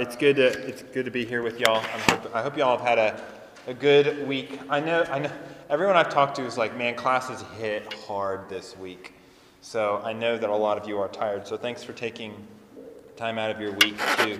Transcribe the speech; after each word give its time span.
it's 0.00 0.16
good 0.16 0.36
to 0.36 0.46
it's 0.66 0.82
good 0.82 1.04
to 1.04 1.10
be 1.10 1.26
here 1.26 1.42
with 1.42 1.60
y'all. 1.60 1.76
I 1.76 1.80
hope, 1.80 2.34
I 2.34 2.42
hope 2.42 2.56
y'all 2.56 2.78
have 2.78 2.86
had 2.86 2.98
a, 2.98 3.22
a 3.66 3.74
good 3.74 4.26
week. 4.26 4.58
I 4.70 4.80
know 4.80 5.04
I 5.10 5.18
know 5.18 5.30
everyone 5.68 5.94
I've 5.94 6.08
talked 6.08 6.36
to 6.36 6.46
is 6.46 6.56
like, 6.56 6.74
man, 6.76 6.94
classes 6.94 7.44
hit 7.58 7.92
hard 7.92 8.48
this 8.48 8.76
week. 8.78 9.12
So 9.60 10.00
I 10.02 10.14
know 10.14 10.38
that 10.38 10.48
a 10.48 10.56
lot 10.56 10.78
of 10.78 10.88
you 10.88 10.98
are 10.98 11.08
tired. 11.08 11.46
So 11.46 11.58
thanks 11.58 11.84
for 11.84 11.92
taking 11.92 12.34
time 13.16 13.38
out 13.38 13.50
of 13.50 13.60
your 13.60 13.72
week 13.72 13.98
to 13.98 14.38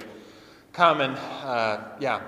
come 0.72 1.02
and 1.02 1.14
uh, 1.44 1.80
yeah, 2.00 2.22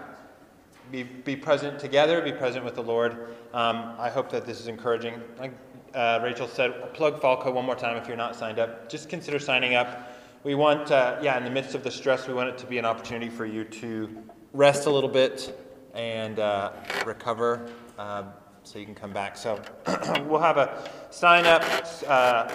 be 0.91 1.03
be 1.03 1.35
present 1.35 1.79
together, 1.79 2.21
be 2.21 2.33
present 2.33 2.67
with 2.67 2.75
the 2.75 2.83
Lord. 2.83 3.35
Um, 3.55 3.95
I 3.99 4.11
hope 4.11 4.31
that 4.31 4.45
this 4.45 4.61
is 4.61 4.69
encouraging. 4.69 5.19
Like 5.39 5.53
uh, 5.95 6.21
Rachel 6.23 6.49
said, 6.49 6.93
plug 6.93 7.19
Falco 7.19 7.51
one 7.51 7.65
more 7.65 7.77
time 7.77 7.97
if 7.97 8.07
you're 8.07 8.17
not 8.17 8.37
signed 8.37 8.59
up. 8.59 8.91
Just 8.91 9.09
consider 9.09 9.39
signing 9.39 9.75
up 9.75 10.12
we 10.45 10.55
want, 10.57 10.91
uh, 10.91 11.19
yeah, 11.23 11.39
in 11.39 11.45
the 11.45 11.51
midst 11.51 11.75
of 11.75 11.85
the 11.85 11.91
stress, 11.91 12.27
we 12.27 12.35
want 12.35 12.49
it 12.49 12.59
to 12.59 12.67
be 12.67 12.79
an 12.79 12.85
opportunity 12.85 13.29
for 13.29 13.47
you 13.47 13.65
to 13.65 14.25
rest 14.53 14.87
a 14.87 14.91
little 14.91 15.09
bit 15.09 15.57
and 15.95 16.41
uh, 16.41 16.73
recover 17.07 17.71
uh, 17.99 18.25
so 18.65 18.79
you 18.79 18.85
can 18.85 18.95
come 18.95 19.13
back. 19.13 19.37
So 19.37 19.61
we'll 20.27 20.41
have 20.41 20.57
a 20.57 20.91
sign 21.11 21.47
up 21.47 21.63
uh, 22.09 22.51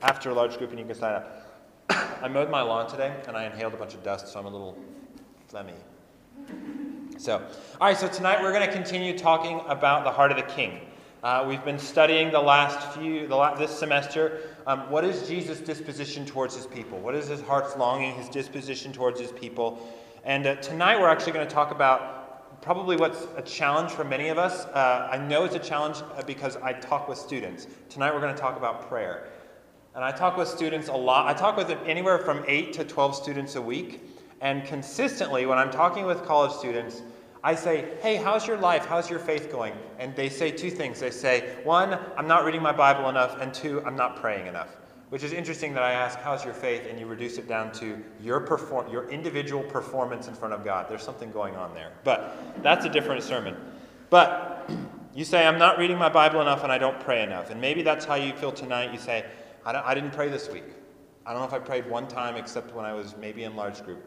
after 0.00 0.30
a 0.30 0.34
large 0.34 0.56
group 0.56 0.70
and 0.70 0.78
you 0.78 0.86
can 0.86 0.94
sign 0.94 1.14
up. 1.16 1.44
I 2.22 2.28
mowed 2.28 2.50
my 2.50 2.62
lawn 2.62 2.88
today 2.88 3.14
and 3.26 3.36
I 3.36 3.44
inhaled 3.44 3.74
a 3.74 3.76
bunch 3.76 3.94
of 3.94 4.02
dust, 4.02 4.28
so 4.28 4.38
I'm 4.38 4.46
a 4.46 4.50
little 4.50 4.78
phlegmy. 5.52 5.74
So, 7.18 7.38
all 7.80 7.88
right, 7.88 7.96
so 7.96 8.08
tonight 8.08 8.40
we're 8.40 8.52
going 8.52 8.66
to 8.66 8.72
continue 8.72 9.18
talking 9.18 9.60
about 9.66 10.04
the 10.04 10.10
heart 10.10 10.30
of 10.30 10.38
the 10.38 10.44
king. 10.44 10.80
Uh, 11.20 11.44
we've 11.48 11.64
been 11.64 11.80
studying 11.80 12.30
the 12.30 12.40
last 12.40 12.96
few, 12.96 13.26
the 13.26 13.54
this 13.58 13.76
semester, 13.76 14.38
um, 14.68 14.88
what 14.88 15.04
is 15.04 15.26
Jesus' 15.26 15.58
disposition 15.58 16.24
towards 16.24 16.54
his 16.54 16.64
people? 16.64 16.96
What 17.00 17.16
is 17.16 17.26
his 17.26 17.40
heart's 17.40 17.76
longing, 17.76 18.14
his 18.14 18.28
disposition 18.28 18.92
towards 18.92 19.18
his 19.18 19.32
people? 19.32 19.84
And 20.22 20.46
uh, 20.46 20.54
tonight 20.56 21.00
we're 21.00 21.08
actually 21.08 21.32
going 21.32 21.48
to 21.48 21.52
talk 21.52 21.72
about 21.72 22.62
probably 22.62 22.94
what's 22.94 23.26
a 23.36 23.42
challenge 23.42 23.90
for 23.90 24.04
many 24.04 24.28
of 24.28 24.38
us. 24.38 24.66
Uh, 24.66 25.08
I 25.10 25.18
know 25.18 25.42
it's 25.44 25.56
a 25.56 25.58
challenge 25.58 25.96
uh, 26.16 26.22
because 26.22 26.56
I 26.58 26.72
talk 26.74 27.08
with 27.08 27.18
students. 27.18 27.66
Tonight 27.88 28.14
we're 28.14 28.20
going 28.20 28.34
to 28.34 28.40
talk 28.40 28.56
about 28.56 28.88
prayer. 28.88 29.26
And 29.96 30.04
I 30.04 30.12
talk 30.12 30.36
with 30.36 30.46
students 30.46 30.86
a 30.86 30.96
lot. 30.96 31.26
I 31.26 31.34
talk 31.36 31.56
with 31.56 31.68
anywhere 31.84 32.18
from 32.18 32.44
8 32.46 32.72
to 32.74 32.84
12 32.84 33.16
students 33.16 33.56
a 33.56 33.62
week. 33.62 34.02
And 34.40 34.64
consistently, 34.64 35.46
when 35.46 35.58
I'm 35.58 35.72
talking 35.72 36.06
with 36.06 36.24
college 36.24 36.52
students, 36.52 37.02
I 37.42 37.54
say, 37.54 37.96
hey, 38.00 38.16
how's 38.16 38.46
your 38.46 38.58
life? 38.58 38.86
How's 38.86 39.08
your 39.08 39.18
faith 39.18 39.50
going? 39.50 39.74
And 39.98 40.14
they 40.16 40.28
say 40.28 40.50
two 40.50 40.70
things. 40.70 41.00
They 41.00 41.10
say, 41.10 41.56
one, 41.64 41.98
I'm 42.16 42.26
not 42.26 42.44
reading 42.44 42.62
my 42.62 42.72
Bible 42.72 43.08
enough, 43.08 43.40
and 43.40 43.54
two, 43.54 43.82
I'm 43.84 43.96
not 43.96 44.16
praying 44.16 44.46
enough. 44.46 44.76
Which 45.10 45.22
is 45.22 45.32
interesting 45.32 45.72
that 45.74 45.82
I 45.82 45.92
ask, 45.92 46.18
how's 46.18 46.44
your 46.44 46.52
faith? 46.52 46.86
And 46.88 46.98
you 47.00 47.06
reduce 47.06 47.38
it 47.38 47.48
down 47.48 47.72
to 47.74 48.02
your, 48.20 48.40
perform- 48.40 48.90
your 48.90 49.08
individual 49.08 49.62
performance 49.62 50.28
in 50.28 50.34
front 50.34 50.52
of 50.52 50.64
God. 50.64 50.86
There's 50.88 51.02
something 51.02 51.30
going 51.30 51.56
on 51.56 51.72
there. 51.74 51.92
But 52.04 52.36
that's 52.62 52.84
a 52.84 52.90
different 52.90 53.22
sermon. 53.22 53.56
But 54.10 54.70
you 55.14 55.24
say, 55.24 55.46
I'm 55.46 55.58
not 55.58 55.78
reading 55.78 55.96
my 55.96 56.10
Bible 56.10 56.42
enough 56.42 56.62
and 56.62 56.70
I 56.70 56.76
don't 56.76 57.00
pray 57.00 57.22
enough. 57.22 57.50
And 57.50 57.58
maybe 57.58 57.82
that's 57.82 58.04
how 58.04 58.16
you 58.16 58.34
feel 58.34 58.52
tonight. 58.52 58.92
You 58.92 58.98
say, 58.98 59.24
I, 59.64 59.90
I 59.90 59.94
didn't 59.94 60.12
pray 60.12 60.28
this 60.28 60.50
week. 60.50 60.64
I 61.24 61.32
don't 61.32 61.40
know 61.40 61.48
if 61.48 61.54
I 61.54 61.58
prayed 61.58 61.88
one 61.88 62.06
time 62.06 62.36
except 62.36 62.74
when 62.74 62.84
I 62.84 62.92
was 62.92 63.16
maybe 63.16 63.44
in 63.44 63.56
large 63.56 63.82
group. 63.84 64.04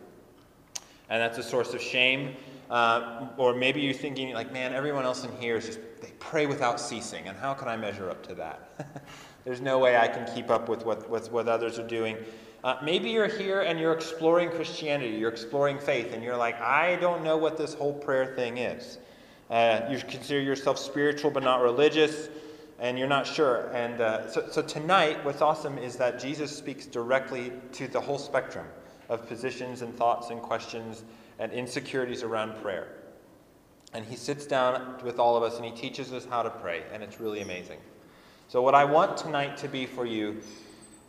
And 1.09 1.19
that's 1.19 1.39
a 1.39 1.43
source 1.43 1.73
of 1.73 1.81
shame 1.81 2.35
uh, 2.71 3.27
or 3.35 3.53
maybe 3.53 3.81
you're 3.81 3.93
thinking, 3.93 4.33
like, 4.33 4.53
man, 4.53 4.73
everyone 4.73 5.03
else 5.03 5.25
in 5.25 5.31
here 5.41 5.57
is 5.57 5.65
just, 5.65 5.79
they 6.01 6.13
pray 6.19 6.45
without 6.45 6.79
ceasing. 6.79 7.27
And 7.27 7.37
how 7.37 7.53
can 7.53 7.67
I 7.67 7.75
measure 7.75 8.09
up 8.09 8.25
to 8.27 8.35
that? 8.35 9.03
There's 9.43 9.59
no 9.59 9.77
way 9.77 9.97
I 9.97 10.07
can 10.07 10.25
keep 10.33 10.49
up 10.49 10.69
with 10.69 10.85
what, 10.85 11.09
with 11.09 11.29
what 11.33 11.49
others 11.49 11.77
are 11.77 11.87
doing. 11.87 12.15
Uh, 12.63 12.77
maybe 12.81 13.09
you're 13.09 13.27
here 13.27 13.59
and 13.59 13.77
you're 13.77 13.91
exploring 13.91 14.49
Christianity, 14.49 15.17
you're 15.17 15.31
exploring 15.31 15.79
faith, 15.79 16.13
and 16.13 16.23
you're 16.23 16.37
like, 16.37 16.61
I 16.61 16.95
don't 16.95 17.25
know 17.25 17.35
what 17.35 17.57
this 17.57 17.73
whole 17.73 17.93
prayer 17.93 18.35
thing 18.37 18.59
is. 18.59 18.99
Uh, 19.49 19.81
you 19.89 19.97
consider 19.97 20.39
yourself 20.39 20.77
spiritual 20.77 21.29
but 21.29 21.43
not 21.43 21.61
religious, 21.61 22.29
and 22.79 22.97
you're 22.97 23.09
not 23.09 23.27
sure. 23.27 23.69
And 23.73 23.99
uh, 23.99 24.29
so, 24.31 24.47
so 24.49 24.61
tonight, 24.61 25.25
what's 25.25 25.41
awesome 25.41 25.77
is 25.77 25.97
that 25.97 26.19
Jesus 26.19 26.55
speaks 26.55 26.85
directly 26.85 27.51
to 27.73 27.89
the 27.89 27.99
whole 27.99 28.17
spectrum 28.17 28.67
of 29.09 29.27
positions 29.27 29.81
and 29.81 29.93
thoughts 29.97 30.29
and 30.29 30.41
questions 30.41 31.03
and 31.41 31.51
insecurities 31.51 32.21
around 32.21 32.53
prayer. 32.61 32.87
And 33.93 34.05
he 34.05 34.15
sits 34.15 34.45
down 34.45 34.99
with 35.03 35.19
all 35.19 35.35
of 35.35 35.43
us 35.43 35.57
and 35.57 35.65
he 35.65 35.71
teaches 35.71 36.13
us 36.13 36.23
how 36.23 36.43
to 36.43 36.49
pray, 36.49 36.83
and 36.93 37.03
it's 37.03 37.19
really 37.19 37.41
amazing. 37.41 37.79
So, 38.47 38.61
what 38.61 38.75
I 38.75 38.85
want 38.85 39.17
tonight 39.17 39.57
to 39.57 39.67
be 39.67 39.85
for 39.85 40.05
you 40.05 40.39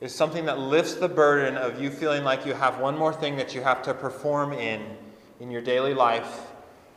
is 0.00 0.12
something 0.12 0.46
that 0.46 0.58
lifts 0.58 0.94
the 0.94 1.08
burden 1.08 1.56
of 1.56 1.80
you 1.80 1.90
feeling 1.90 2.24
like 2.24 2.44
you 2.46 2.54
have 2.54 2.80
one 2.80 2.96
more 2.98 3.12
thing 3.12 3.36
that 3.36 3.54
you 3.54 3.60
have 3.60 3.82
to 3.82 3.94
perform 3.94 4.52
in 4.52 4.82
in 5.38 5.50
your 5.50 5.60
daily 5.60 5.94
life, 5.94 6.40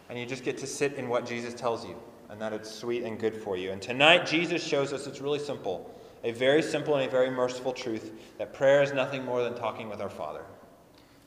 and 0.09 0.17
you 0.17 0.25
just 0.25 0.43
get 0.43 0.57
to 0.59 0.67
sit 0.67 0.93
in 0.93 1.09
what 1.09 1.25
Jesus 1.25 1.53
tells 1.53 1.85
you, 1.85 1.95
and 2.29 2.41
that 2.41 2.53
it's 2.53 2.71
sweet 2.73 3.03
and 3.03 3.19
good 3.19 3.35
for 3.35 3.57
you. 3.57 3.71
And 3.71 3.81
tonight, 3.81 4.25
Jesus 4.25 4.65
shows 4.65 4.93
us 4.93 5.05
it's 5.05 5.21
really 5.21 5.39
simple 5.39 5.91
a 6.23 6.31
very 6.31 6.63
simple 6.63 6.95
and 6.95 7.07
a 7.07 7.11
very 7.11 7.29
merciful 7.29 7.71
truth 7.71 8.11
that 8.39 8.51
prayer 8.51 8.81
is 8.81 8.91
nothing 8.93 9.23
more 9.23 9.43
than 9.43 9.53
talking 9.53 9.89
with 9.89 10.01
our 10.01 10.09
Father. 10.09 10.43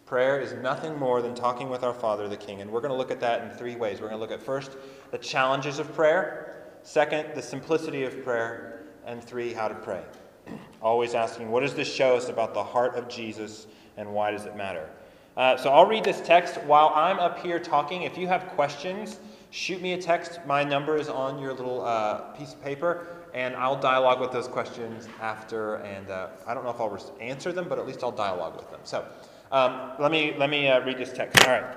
Prayer 0.08 0.40
is 0.40 0.54
nothing 0.54 0.98
more 0.98 1.20
than 1.20 1.34
talking 1.34 1.68
with 1.68 1.82
our 1.82 1.92
Father, 1.92 2.28
the 2.28 2.36
King. 2.38 2.62
And 2.62 2.70
we're 2.70 2.80
going 2.80 2.92
to 2.92 2.96
look 2.96 3.10
at 3.10 3.20
that 3.20 3.42
in 3.42 3.50
three 3.50 3.76
ways. 3.76 4.00
We're 4.00 4.08
going 4.08 4.18
to 4.18 4.26
look 4.26 4.32
at 4.32 4.42
first, 4.42 4.78
the 5.10 5.18
challenges 5.18 5.78
of 5.78 5.94
prayer, 5.94 6.64
second, 6.82 7.34
the 7.34 7.42
simplicity 7.42 8.04
of 8.04 8.24
prayer, 8.24 8.84
and 9.04 9.22
three, 9.22 9.52
how 9.52 9.68
to 9.68 9.74
pray. 9.74 10.02
Always 10.80 11.14
asking, 11.14 11.50
what 11.50 11.60
does 11.60 11.74
this 11.74 11.92
show 11.92 12.16
us 12.16 12.30
about 12.30 12.54
the 12.54 12.64
heart 12.64 12.94
of 12.94 13.06
Jesus 13.06 13.66
and 13.98 14.14
why 14.14 14.30
does 14.30 14.46
it 14.46 14.56
matter? 14.56 14.88
Uh, 15.36 15.58
so 15.58 15.68
I'll 15.68 15.84
read 15.84 16.04
this 16.04 16.22
text 16.22 16.56
while 16.62 16.90
I'm 16.94 17.18
up 17.18 17.40
here 17.40 17.58
talking. 17.58 18.04
If 18.04 18.16
you 18.16 18.28
have 18.28 18.46
questions, 18.46 19.20
shoot 19.50 19.82
me 19.82 19.92
a 19.92 20.00
text. 20.00 20.40
My 20.46 20.64
number 20.64 20.96
is 20.96 21.10
on 21.10 21.38
your 21.38 21.52
little 21.52 21.84
uh, 21.84 22.20
piece 22.32 22.54
of 22.54 22.64
paper, 22.64 23.08
and 23.34 23.54
I'll 23.56 23.78
dialogue 23.78 24.22
with 24.22 24.32
those 24.32 24.48
questions 24.48 25.06
after. 25.20 25.74
And 25.74 26.08
uh, 26.08 26.28
I 26.46 26.54
don't 26.54 26.64
know 26.64 26.70
if 26.70 26.80
I'll 26.80 27.14
answer 27.20 27.52
them, 27.52 27.68
but 27.68 27.78
at 27.78 27.86
least 27.86 28.02
I'll 28.02 28.10
dialogue 28.10 28.56
with 28.56 28.70
them. 28.70 28.80
So. 28.84 29.04
Um, 29.50 29.92
let 29.98 30.10
me, 30.10 30.34
let 30.36 30.50
me 30.50 30.68
uh, 30.68 30.84
read 30.84 30.98
this 30.98 31.12
text. 31.12 31.46
All 31.46 31.54
right. 31.54 31.76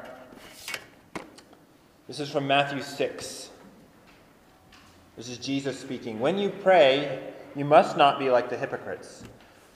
This 2.06 2.20
is 2.20 2.30
from 2.30 2.46
Matthew 2.46 2.82
6. 2.82 3.50
This 5.16 5.30
is 5.30 5.38
Jesus 5.38 5.80
speaking. 5.80 6.20
When 6.20 6.38
you 6.38 6.50
pray, 6.50 7.32
you 7.56 7.64
must 7.64 7.96
not 7.96 8.20
be 8.20 8.30
like 8.30 8.50
the 8.50 8.58
hypocrites, 8.58 9.24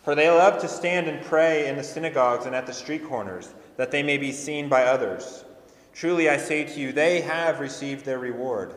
for 0.03 0.13
they 0.13 0.29
love 0.29 0.59
to 0.61 0.67
stand 0.67 1.07
and 1.07 1.23
pray 1.23 1.69
in 1.69 1.77
the 1.77 1.83
synagogues 1.83 2.45
and 2.45 2.53
at 2.53 2.67
the 2.67 2.73
street 2.73 3.05
corners, 3.05 3.53
that 3.77 3.91
they 3.91 4.03
may 4.03 4.17
be 4.17 4.33
seen 4.33 4.67
by 4.67 4.83
others. 4.83 5.45
Truly, 5.93 6.29
I 6.29 6.35
say 6.35 6.65
to 6.65 6.79
you, 6.79 6.91
they 6.91 7.21
have 7.21 7.61
received 7.61 8.03
their 8.03 8.19
reward. 8.19 8.75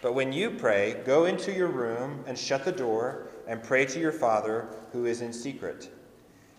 But 0.00 0.14
when 0.14 0.32
you 0.32 0.52
pray, 0.52 1.02
go 1.04 1.26
into 1.26 1.52
your 1.52 1.68
room 1.68 2.24
and 2.26 2.38
shut 2.38 2.64
the 2.64 2.72
door 2.72 3.28
and 3.46 3.62
pray 3.62 3.84
to 3.84 4.00
your 4.00 4.12
Father 4.12 4.68
who 4.92 5.04
is 5.04 5.20
in 5.20 5.34
secret 5.34 5.90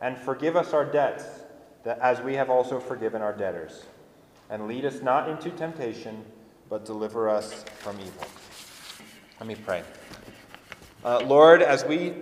and 0.00 0.16
forgive 0.16 0.56
us 0.56 0.72
our 0.72 0.84
debts, 0.84 1.24
that 1.84 1.98
as 2.00 2.20
we 2.20 2.34
have 2.34 2.50
also 2.50 2.78
forgiven 2.78 3.22
our 3.22 3.32
debtors. 3.32 3.84
And 4.50 4.66
lead 4.66 4.84
us 4.84 5.02
not 5.02 5.28
into 5.28 5.50
temptation, 5.50 6.24
but 6.68 6.84
deliver 6.84 7.28
us 7.28 7.64
from 7.78 7.98
evil. 8.00 8.24
Let 9.40 9.46
me 9.46 9.54
pray. 9.54 9.82
Uh, 11.04 11.20
Lord, 11.20 11.62
as 11.62 11.84
we 11.84 12.14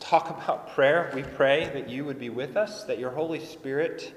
talk 0.00 0.30
about 0.30 0.74
prayer, 0.74 1.10
we 1.14 1.22
pray 1.22 1.70
that 1.72 1.88
you 1.88 2.04
would 2.04 2.18
be 2.18 2.30
with 2.30 2.56
us, 2.56 2.84
that 2.84 2.98
your 2.98 3.10
Holy 3.10 3.44
Spirit 3.44 4.14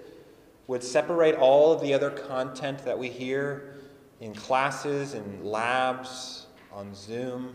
would 0.68 0.84
separate 0.84 1.36
all 1.36 1.74
of 1.74 1.82
the 1.82 1.94
other 1.94 2.10
content 2.10 2.80
that 2.86 2.98
we 2.98 3.10
hear 3.10 3.76
in 4.20 4.34
classes, 4.34 5.14
in 5.14 5.44
labs, 5.44 6.48
on 6.72 6.96
Zoom, 6.96 7.54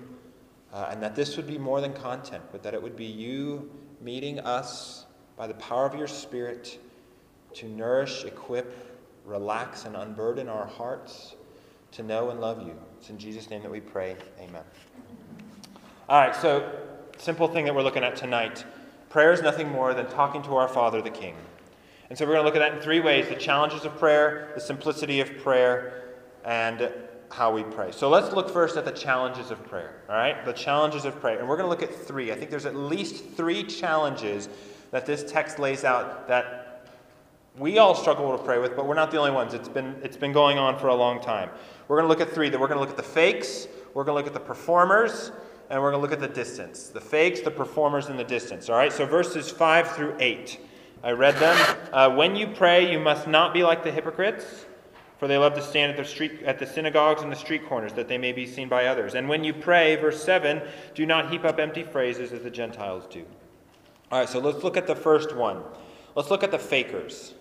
uh, 0.73 0.89
and 0.91 1.03
that 1.03 1.17
this 1.17 1.37
would 1.37 1.47
be 1.47 1.59
more 1.59 1.81
than 1.81 1.93
content, 1.95 2.43
but 2.53 2.63
that 2.63 2.75
it 2.75 2.83
would 2.83 2.97
be 2.97 3.07
you 3.07 3.71
meeting 4.01 4.39
us 4.41 5.06
by 5.37 5.47
the 5.47 5.55
power 5.55 5.87
of 5.87 5.95
your 5.95 6.09
Spirit 6.09 6.79
to 7.55 7.69
nourish, 7.69 8.25
equip, 8.25 8.75
relax, 9.25 9.85
and 9.85 9.97
unburden 9.97 10.49
our 10.49 10.67
hearts 10.67 11.35
to 11.93 12.03
know 12.03 12.31
and 12.31 12.41
love 12.41 12.63
you. 12.63 12.75
It's 12.99 13.11
in 13.11 13.19
Jesus' 13.19 13.51
name 13.51 13.63
that 13.63 13.71
we 13.71 13.81
pray. 13.81 14.17
Amen. 14.41 14.63
All 16.09 16.21
right, 16.21 16.35
so 16.35 16.71
simple 17.19 17.49
thing 17.49 17.65
that 17.65 17.75
we're 17.75 17.83
looking 17.83 18.05
at 18.05 18.17
tonight 18.17 18.65
prayer 19.09 19.33
is 19.33 19.41
nothing 19.41 19.71
more 19.71 19.95
than 19.95 20.07
talking 20.09 20.43
to 20.43 20.57
our 20.57 20.69
Father 20.69 21.01
the 21.01 21.11
King. 21.11 21.35
And 22.11 22.19
so 22.19 22.27
we're 22.27 22.35
going 22.35 22.43
to 22.43 22.47
look 22.47 22.57
at 22.57 22.59
that 22.59 22.75
in 22.75 22.81
three 22.81 23.01
ways 23.01 23.29
the 23.29 23.35
challenges 23.35 23.85
of 23.85 23.97
prayer, 23.99 24.53
the 24.55 24.61
simplicity 24.61 25.21
of 25.21 25.39
prayer, 25.39 26.15
and 26.45 26.93
how 27.31 27.53
we 27.53 27.63
pray. 27.63 27.93
So 27.93 28.09
let's 28.09 28.33
look 28.35 28.51
first 28.51 28.77
at 28.77 28.85
the 28.85 28.93
challenges 28.93 29.51
of 29.51 29.65
prayer, 29.67 30.03
all 30.09 30.17
right? 30.17 30.45
The 30.45 30.53
challenges 30.53 31.05
of 31.05 31.19
prayer. 31.21 31.39
And 31.39 31.49
we're 31.49 31.57
going 31.57 31.65
to 31.67 31.71
look 31.71 31.83
at 31.83 31.95
three. 31.95 32.31
I 32.31 32.35
think 32.37 32.51
there's 32.51 32.67
at 32.67 32.77
least 32.77 33.25
three 33.37 33.65
challenges 33.65 34.49
that 34.97 35.05
this 35.05 35.31
text 35.31 35.59
lays 35.59 35.85
out 35.85 36.27
that 36.27 36.89
we 37.59 37.77
all 37.77 37.95
struggle 37.95 38.35
to 38.35 38.43
pray 38.43 38.59
with, 38.59 38.75
but 38.75 38.87
we're 38.87 38.95
not 38.95 39.11
the 39.11 39.19
only 39.19 39.31
ones. 39.31 39.53
It's 39.53 39.69
been, 39.69 39.95
it's 40.03 40.17
been 40.17 40.33
going 40.33 40.57
on 40.57 40.79
for 40.79 40.89
a 40.89 40.95
long 40.95 41.21
time. 41.21 41.51
We're 41.87 41.99
going 41.99 42.05
to 42.05 42.09
look 42.09 42.27
at 42.27 42.35
three. 42.35 42.49
That 42.49 42.59
we're 42.59 42.67
going 42.67 42.79
to 42.79 42.81
look 42.81 42.89
at 42.89 42.97
the 42.97 43.03
fakes, 43.03 43.69
we're 43.93 44.05
going 44.05 44.15
to 44.15 44.25
look 44.25 44.27
at 44.27 44.33
the 44.33 44.41
performers, 44.41 45.33
and 45.69 45.83
we're 45.83 45.91
going 45.91 46.01
to 46.01 46.03
look 46.03 46.19
at 46.19 46.27
the 46.27 46.35
distance. 46.35 46.89
The 46.89 47.03
fakes, 47.03 47.43
the 47.43 47.51
performers, 47.51 48.07
and 48.07 48.19
the 48.19 48.25
distance. 48.25 48.71
All 48.71 48.77
right? 48.79 48.91
So 48.91 49.05
verses 49.05 49.51
5 49.51 49.93
through 49.93 50.17
8. 50.19 50.61
I 51.05 51.11
read 51.11 51.35
them. 51.35 51.77
Uh, 51.93 52.09
when 52.17 52.35
you 52.35 52.47
pray, 52.47 52.91
you 52.91 52.99
must 52.99 53.27
not 53.27 53.53
be 53.53 53.63
like 53.63 53.85
the 53.85 53.93
hypocrites, 53.93 54.65
for 55.19 55.29
they 55.29 55.37
love 55.37 55.53
to 55.57 55.63
stand 55.63 55.91
at 55.91 55.99
the, 55.99 56.07
street, 56.07 56.43
at 56.47 56.59
the 56.59 56.67
synagogues 56.67 57.21
and 57.21 57.31
the 57.31 57.37
street 57.37 57.67
corners, 57.67 57.93
that 57.93 58.09
they 58.09 58.17
may 58.17 58.33
be 58.33 58.47
seen 58.47 58.71
by 58.71 58.87
others. 58.87 59.15
And 59.15 59.29
when 59.29 59.45
you 59.45 59.53
pray, 59.53 59.97
verse 59.97 60.25
7, 60.25 60.63
do 60.95 61.05
not 61.05 61.31
heap 61.31 61.45
up 61.45 61.59
empty 61.59 61.83
phrases 61.83 62.33
as 62.33 62.43
the 62.43 62.51
Gentiles 62.51 63.07
do. 63.11 63.27
All 64.11 64.21
right, 64.21 64.29
so 64.29 64.39
let's 64.39 64.63
look 64.63 64.77
at 64.77 64.87
the 64.87 64.95
first 64.95 65.35
one. 65.35 65.63
Let's 66.15 66.31
look 66.31 66.45
at 66.45 66.51
the 66.53 66.59
fakers. 66.59 67.35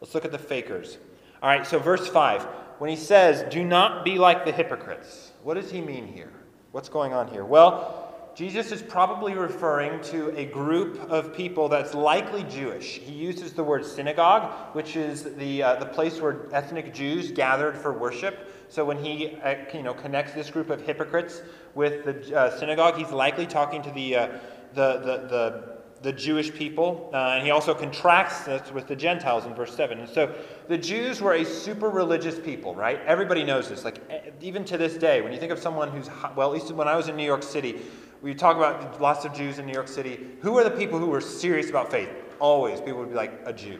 Let's 0.00 0.14
look 0.14 0.24
at 0.24 0.32
the 0.32 0.38
fakers. 0.38 0.98
All 1.42 1.48
right, 1.48 1.66
so 1.66 1.78
verse 1.78 2.06
5, 2.06 2.42
when 2.78 2.90
he 2.90 2.96
says, 2.96 3.50
do 3.52 3.64
not 3.64 4.04
be 4.04 4.18
like 4.18 4.44
the 4.44 4.52
hypocrites, 4.52 5.32
what 5.42 5.54
does 5.54 5.70
he 5.70 5.80
mean 5.80 6.06
here? 6.06 6.32
What's 6.72 6.88
going 6.88 7.12
on 7.12 7.28
here? 7.28 7.44
Well, 7.44 8.12
Jesus 8.34 8.72
is 8.72 8.80
probably 8.80 9.34
referring 9.34 10.00
to 10.04 10.36
a 10.38 10.46
group 10.46 10.98
of 11.10 11.34
people 11.34 11.68
that's 11.68 11.94
likely 11.94 12.44
Jewish. 12.44 12.98
He 12.98 13.12
uses 13.12 13.52
the 13.52 13.62
word 13.62 13.84
synagogue, 13.84 14.74
which 14.74 14.96
is 14.96 15.34
the, 15.36 15.62
uh, 15.62 15.74
the 15.76 15.86
place 15.86 16.20
where 16.20 16.46
ethnic 16.52 16.94
Jews 16.94 17.30
gathered 17.30 17.76
for 17.76 17.92
worship. 17.92 18.50
So 18.68 18.84
when 18.84 18.96
he 18.96 19.36
uh, 19.42 19.56
you 19.74 19.82
know, 19.82 19.92
connects 19.92 20.32
this 20.32 20.50
group 20.50 20.70
of 20.70 20.80
hypocrites 20.80 21.42
with 21.74 22.04
the 22.04 22.36
uh, 22.38 22.58
synagogue, 22.58 22.96
he's 22.96 23.10
likely 23.10 23.46
talking 23.46 23.82
to 23.82 23.90
the, 23.90 24.16
uh, 24.16 24.26
the, 24.72 24.98
the, 24.98 25.28
the 25.28 25.71
the 26.02 26.12
Jewish 26.12 26.52
people, 26.52 27.10
uh, 27.14 27.34
and 27.34 27.44
he 27.44 27.50
also 27.50 27.74
contracts 27.74 28.40
this 28.40 28.72
with 28.72 28.88
the 28.88 28.96
Gentiles 28.96 29.46
in 29.46 29.54
verse 29.54 29.74
7. 29.74 30.00
And 30.00 30.08
so 30.08 30.34
the 30.68 30.76
Jews 30.76 31.20
were 31.20 31.34
a 31.34 31.44
super 31.44 31.90
religious 31.90 32.38
people, 32.38 32.74
right? 32.74 33.00
Everybody 33.06 33.44
knows 33.44 33.68
this. 33.68 33.84
Like, 33.84 34.00
even 34.40 34.64
to 34.64 34.76
this 34.76 34.96
day, 34.96 35.20
when 35.20 35.32
you 35.32 35.38
think 35.38 35.52
of 35.52 35.58
someone 35.58 35.90
who's, 35.90 36.08
well, 36.34 36.48
at 36.48 36.52
least 36.52 36.72
when 36.72 36.88
I 36.88 36.96
was 36.96 37.08
in 37.08 37.16
New 37.16 37.24
York 37.24 37.42
City, 37.42 37.80
we 38.20 38.34
talk 38.34 38.56
about 38.56 39.00
lots 39.00 39.24
of 39.24 39.32
Jews 39.32 39.58
in 39.58 39.66
New 39.66 39.72
York 39.72 39.88
City. 39.88 40.26
Who 40.40 40.58
are 40.58 40.64
the 40.64 40.70
people 40.70 40.98
who 40.98 41.06
were 41.06 41.20
serious 41.20 41.70
about 41.70 41.90
faith? 41.90 42.10
Always. 42.40 42.80
People 42.80 42.98
would 43.00 43.10
be 43.10 43.14
like, 43.14 43.40
a 43.46 43.52
Jew. 43.52 43.78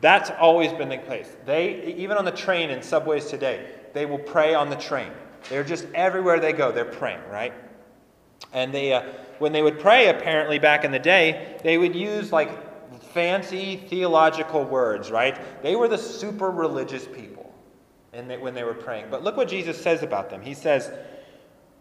That's 0.00 0.30
always 0.30 0.72
been 0.72 0.88
the 0.88 0.98
case. 0.98 1.36
They, 1.44 1.94
even 1.96 2.16
on 2.16 2.24
the 2.24 2.32
train 2.32 2.70
and 2.70 2.84
subways 2.84 3.26
today, 3.26 3.70
they 3.92 4.04
will 4.04 4.18
pray 4.18 4.54
on 4.54 4.68
the 4.68 4.76
train. 4.76 5.10
They're 5.48 5.64
just 5.64 5.86
everywhere 5.94 6.40
they 6.40 6.52
go, 6.52 6.72
they're 6.72 6.84
praying, 6.84 7.20
right? 7.30 7.52
And 8.52 8.72
they, 8.72 8.92
uh, 8.92 9.02
when 9.38 9.52
they 9.52 9.62
would 9.62 9.78
pray, 9.78 10.08
apparently 10.08 10.58
back 10.58 10.84
in 10.84 10.92
the 10.92 10.98
day, 10.98 11.58
they 11.62 11.78
would 11.78 11.94
use 11.94 12.32
like 12.32 12.50
fancy 13.12 13.76
theological 13.88 14.64
words, 14.64 15.10
right? 15.10 15.38
They 15.62 15.76
were 15.76 15.88
the 15.88 15.98
super 15.98 16.50
religious 16.50 17.06
people 17.06 17.52
and 18.16 18.40
when 18.40 18.54
they 18.54 18.64
were 18.64 18.74
praying. 18.74 19.06
But 19.10 19.22
look 19.22 19.36
what 19.36 19.48
Jesus 19.48 19.80
says 19.80 20.02
about 20.02 20.30
them. 20.30 20.40
He 20.40 20.54
says, 20.54 20.90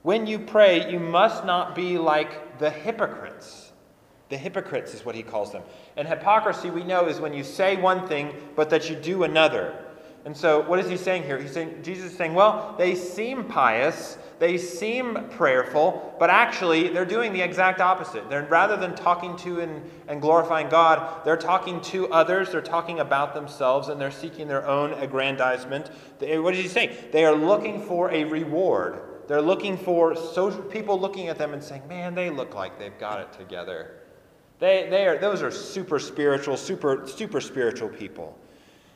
When 0.01 0.27
you 0.27 0.37
pray, 0.37 0.91
you 0.91 0.99
must 0.99 1.45
not 1.45 1.75
be 1.75 1.97
like 1.97 2.59
the 2.59 2.69
hypocrites. 2.69 3.71
The 4.29 4.37
hypocrites 4.37 4.93
is 4.93 5.05
what 5.05 5.15
he 5.15 5.23
calls 5.23 5.51
them. 5.51 5.63
And 5.95 6.07
hypocrisy, 6.07 6.71
we 6.71 6.83
know, 6.83 7.07
is 7.07 7.19
when 7.19 7.33
you 7.33 7.43
say 7.43 7.77
one 7.77 8.07
thing, 8.07 8.33
but 8.55 8.69
that 8.71 8.89
you 8.89 8.95
do 8.95 9.23
another. 9.23 9.84
And 10.25 10.35
so, 10.35 10.61
what 10.61 10.79
is 10.79 10.89
he 10.89 10.97
saying 10.97 11.21
here? 11.23 11.37
He's 11.37 11.51
saying, 11.51 11.83
Jesus 11.83 12.11
is 12.11 12.17
saying, 12.17 12.33
well, 12.33 12.73
they 12.79 12.95
seem 12.95 13.43
pious, 13.43 14.17
they 14.39 14.57
seem 14.57 15.29
prayerful, 15.29 16.15
but 16.17 16.31
actually 16.31 16.89
they're 16.89 17.05
doing 17.05 17.31
the 17.31 17.41
exact 17.41 17.79
opposite. 17.79 18.27
They're 18.27 18.47
rather 18.47 18.75
than 18.75 18.95
talking 18.95 19.37
to 19.37 19.59
and, 19.59 19.87
and 20.07 20.19
glorifying 20.19 20.67
God, 20.67 21.23
they're 21.23 21.37
talking 21.37 21.79
to 21.81 22.11
others, 22.11 22.51
they're 22.51 22.61
talking 22.61 23.01
about 23.01 23.35
themselves, 23.35 23.89
and 23.89 24.01
they're 24.01 24.09
seeking 24.09 24.47
their 24.47 24.65
own 24.67 24.93
aggrandizement. 24.93 25.91
They, 26.17 26.39
what 26.39 26.55
does 26.55 26.63
he 26.63 26.69
say? 26.69 26.97
They 27.11 27.23
are 27.23 27.35
looking 27.35 27.79
for 27.83 28.09
a 28.09 28.23
reward. 28.23 29.01
They're 29.27 29.43
looking 29.43 29.77
for 29.77 30.15
social, 30.15 30.63
people 30.63 30.99
looking 30.99 31.27
at 31.27 31.37
them 31.37 31.53
and 31.53 31.63
saying, 31.63 31.87
man, 31.87 32.15
they 32.15 32.31
look 32.31 32.55
like 32.55 32.79
they've 32.79 32.97
got 32.99 33.19
it 33.19 33.31
together. 33.33 34.01
They, 34.57 34.87
they 34.89 35.05
are, 35.05 35.19
those 35.19 35.43
are 35.43 35.51
super 35.51 35.99
spiritual, 35.99 36.57
super, 36.57 37.05
super 37.05 37.39
spiritual 37.39 37.89
people. 37.89 38.35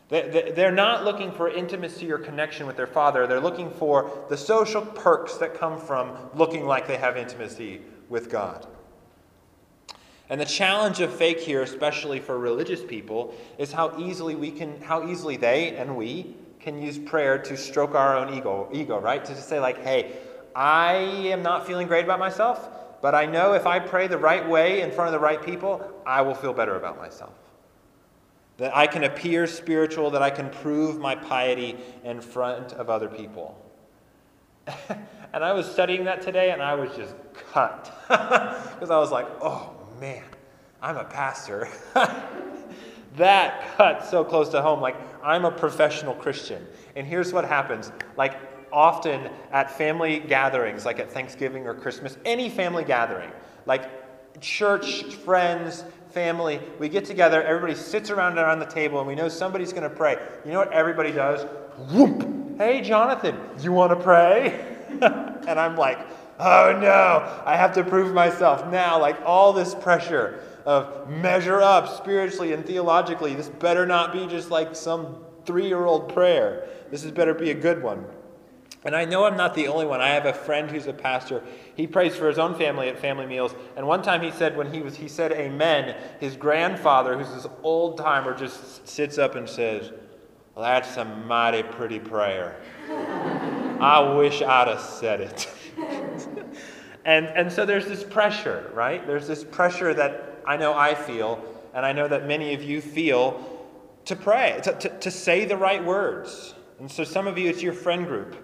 They're 0.10 0.72
not 0.72 1.06
looking 1.06 1.32
for 1.32 1.50
intimacy 1.50 2.12
or 2.12 2.18
connection 2.18 2.66
with 2.66 2.76
their 2.76 2.88
father. 2.88 3.28
They're 3.28 3.40
looking 3.40 3.70
for 3.70 4.26
the 4.28 4.38
social 4.38 4.82
perks 4.82 5.36
that 5.36 5.54
come 5.54 5.80
from 5.80 6.18
looking 6.34 6.66
like 6.66 6.88
they 6.88 6.98
have 6.98 7.16
intimacy 7.16 7.82
with 8.10 8.30
God. 8.30 8.66
And 10.28 10.42
the 10.42 10.46
challenge 10.46 11.00
of 11.00 11.14
fake 11.14 11.40
here, 11.40 11.62
especially 11.62 12.20
for 12.20 12.40
religious 12.40 12.84
people, 12.84 13.36
is 13.60 13.72
how 13.72 14.00
easily 14.00 14.34
we 14.34 14.50
can, 14.50 14.82
how 14.82 15.08
easily 15.08 15.38
they 15.38 15.76
and 15.76 15.96
we 15.96 16.36
can 16.60 16.82
use 16.82 16.98
prayer 16.98 17.38
to 17.38 17.56
stroke 17.56 17.94
our 17.94 18.18
own 18.18 18.34
ego, 18.34 18.68
ego, 18.74 19.00
right? 19.00 19.24
To 19.24 19.34
just 19.34 19.48
say, 19.48 19.60
like, 19.60 19.78
hey, 19.84 20.18
I 20.56 20.94
am 20.96 21.44
not 21.44 21.68
feeling 21.68 21.88
great 21.88 22.04
about 22.04 22.20
myself, 22.20 22.68
but 23.02 23.14
I 23.14 23.28
know 23.28 23.54
if 23.54 23.66
I 23.68 23.80
pray 23.80 24.08
the 24.08 24.18
right 24.18 24.48
way 24.48 24.82
in 24.82 24.92
front 24.92 25.08
of 25.08 25.14
the 25.14 25.20
right 25.20 25.42
people, 25.42 25.88
I 26.06 26.22
will 26.22 26.36
feel 26.36 26.54
better 26.54 26.76
about 26.76 26.98
myself 26.98 27.34
that 28.60 28.76
I 28.76 28.88
can 28.88 29.06
appear 29.06 29.48
spiritual, 29.48 30.12
that 30.12 30.22
I 30.22 30.30
can 30.30 30.50
prove 30.50 31.00
my 31.00 31.16
piety 31.16 31.78
in 32.04 32.22
front 32.22 32.74
of 32.74 32.90
other 32.90 33.08
people. 33.08 33.58
and 35.34 35.44
I 35.44 35.54
was 35.54 35.70
studying 35.70 36.04
that 36.06 36.22
today 36.22 36.52
and 36.52 36.62
I 36.62 36.76
was 36.76 36.96
just 36.96 37.16
cut 37.52 37.92
because 38.08 38.92
I 38.92 39.00
was 39.00 39.12
like, 39.12 39.28
oh 39.42 39.76
man, 40.00 40.24
I'm 40.82 40.98
a 40.98 41.06
pastor. 41.06 41.68
that 43.16 43.76
cut 43.78 44.06
so 44.06 44.24
close 44.24 44.50
to 44.50 44.62
home. 44.62 44.82
Like, 44.82 44.98
I'm 45.24 45.46
a 45.46 45.52
professional 45.52 46.14
Christian. 46.14 46.66
And 46.96 47.08
here's 47.08 47.34
what 47.34 47.46
happens 47.46 47.92
like, 48.18 48.38
often 48.72 49.30
at 49.52 49.72
family 49.72 50.20
gatherings, 50.20 50.86
like 50.86 51.00
at 51.00 51.12
Thanksgiving 51.12 51.66
or 51.66 51.74
Christmas, 51.74 52.18
any 52.26 52.50
family 52.50 52.84
gathering, 52.84 53.32
like 53.66 53.90
church, 54.42 55.04
friends, 55.16 55.84
family, 56.12 56.60
we 56.80 56.90
get 56.90 57.06
together, 57.06 57.44
everybody 57.44 57.76
sits 57.76 58.10
around 58.10 58.38
around 58.38 58.60
the 58.60 58.66
table, 58.66 59.00
and 59.00 59.08
we 59.08 59.16
know 59.16 59.30
somebody's 59.30 59.72
going 59.72 59.84
to 59.84 59.90
pray. 59.90 60.18
You 60.46 60.52
know 60.52 60.60
what 60.60 60.74
everybody 60.74 61.12
does? 61.12 61.46
Whoop! 61.92 62.58
Hey, 62.58 62.82
Jonathan, 62.82 63.38
you 63.62 63.72
want 63.72 63.98
to 63.98 64.04
pray? 64.04 64.78
and 64.90 65.60
I'm 65.60 65.78
like, 65.78 66.00
oh 66.40 66.78
no, 66.82 67.42
I 67.46 67.56
have 67.56 67.74
to 67.76 67.84
prove 67.84 68.14
myself 68.14 68.70
now. 68.72 69.00
Like 69.00 69.18
all 69.26 69.54
this 69.54 69.76
pressure 69.76 70.44
of 70.66 71.10
measure 71.10 71.62
up 71.62 71.88
spiritually 71.88 72.54
and 72.54 72.66
theologically. 72.66 73.36
This 73.36 73.50
better 73.50 73.86
not 73.86 74.12
be 74.12 74.28
just 74.28 74.50
like 74.50 74.76
some 74.76 75.24
three 75.46 75.68
year 75.68 75.86
old 75.86 76.14
prayer. 76.14 76.68
This 76.92 77.04
is 77.04 77.12
better 77.12 77.34
be 77.34 77.52
a 77.52 77.56
good 77.56 77.82
one. 77.82 78.06
And 78.86 78.96
I 78.96 79.04
know 79.04 79.26
I'm 79.26 79.36
not 79.36 79.56
the 79.56 79.68
only 79.68 79.86
one. 79.86 80.00
I 80.00 80.10
have 80.10 80.26
a 80.26 80.34
friend 80.34 80.72
who's 80.72 80.88
a 80.88 80.94
pastor. 80.94 81.44
He 81.76 81.86
prays 81.86 82.16
for 82.16 82.30
his 82.30 82.40
own 82.40 82.56
family 82.56 82.88
at 82.88 82.98
family 82.98 83.26
meals. 83.26 83.54
And 83.76 83.86
one 83.86 84.02
time 84.02 84.22
he 84.22 84.32
said, 84.32 84.56
when 84.56 84.74
he 84.74 84.82
was, 84.82 84.96
he 84.96 85.10
said 85.10 85.34
amen, 85.34 85.98
his 86.22 86.38
grandfather, 86.38 87.18
who's 87.18 87.34
this 87.34 87.52
old 87.62 87.98
timer, 87.98 88.34
just 88.34 88.88
sits 88.88 89.18
up 89.18 89.36
and 89.36 89.50
says, 89.50 89.92
well, 90.56 90.64
that's 90.64 90.96
a 90.96 91.04
mighty 91.04 91.64
pretty 91.64 92.00
prayer. 92.00 92.56
I 93.82 94.14
wish 94.16 94.42
I'd 94.42 94.70
have 94.70 94.80
said 94.80 95.22
it. 95.22 95.50
and, 97.06 97.28
and 97.28 97.52
so 97.52 97.66
there's 97.66 97.86
this 97.86 98.04
pressure, 98.04 98.72
right? 98.74 99.06
There's 99.06 99.28
this 99.28 99.44
pressure 99.44 99.94
that 99.94 100.42
I 100.48 100.56
know 100.56 100.74
I 100.74 100.96
feel, 100.96 101.44
and 101.74 101.86
I 101.86 101.92
know 101.92 102.08
that 102.08 102.28
many 102.28 102.54
of 102.54 102.64
you 102.64 102.80
feel 102.80 103.68
to 104.06 104.16
pray, 104.16 104.60
to, 104.64 104.74
to, 104.74 105.00
to 105.00 105.12
say 105.12 105.44
the 105.44 105.58
right 105.58 105.84
words. 105.84 106.56
And 106.80 106.90
so 106.90 107.04
some 107.04 107.28
of 107.28 107.38
you, 107.38 107.50
it's 107.50 107.62
your 107.62 107.74
friend 107.74 108.08
group 108.08 108.36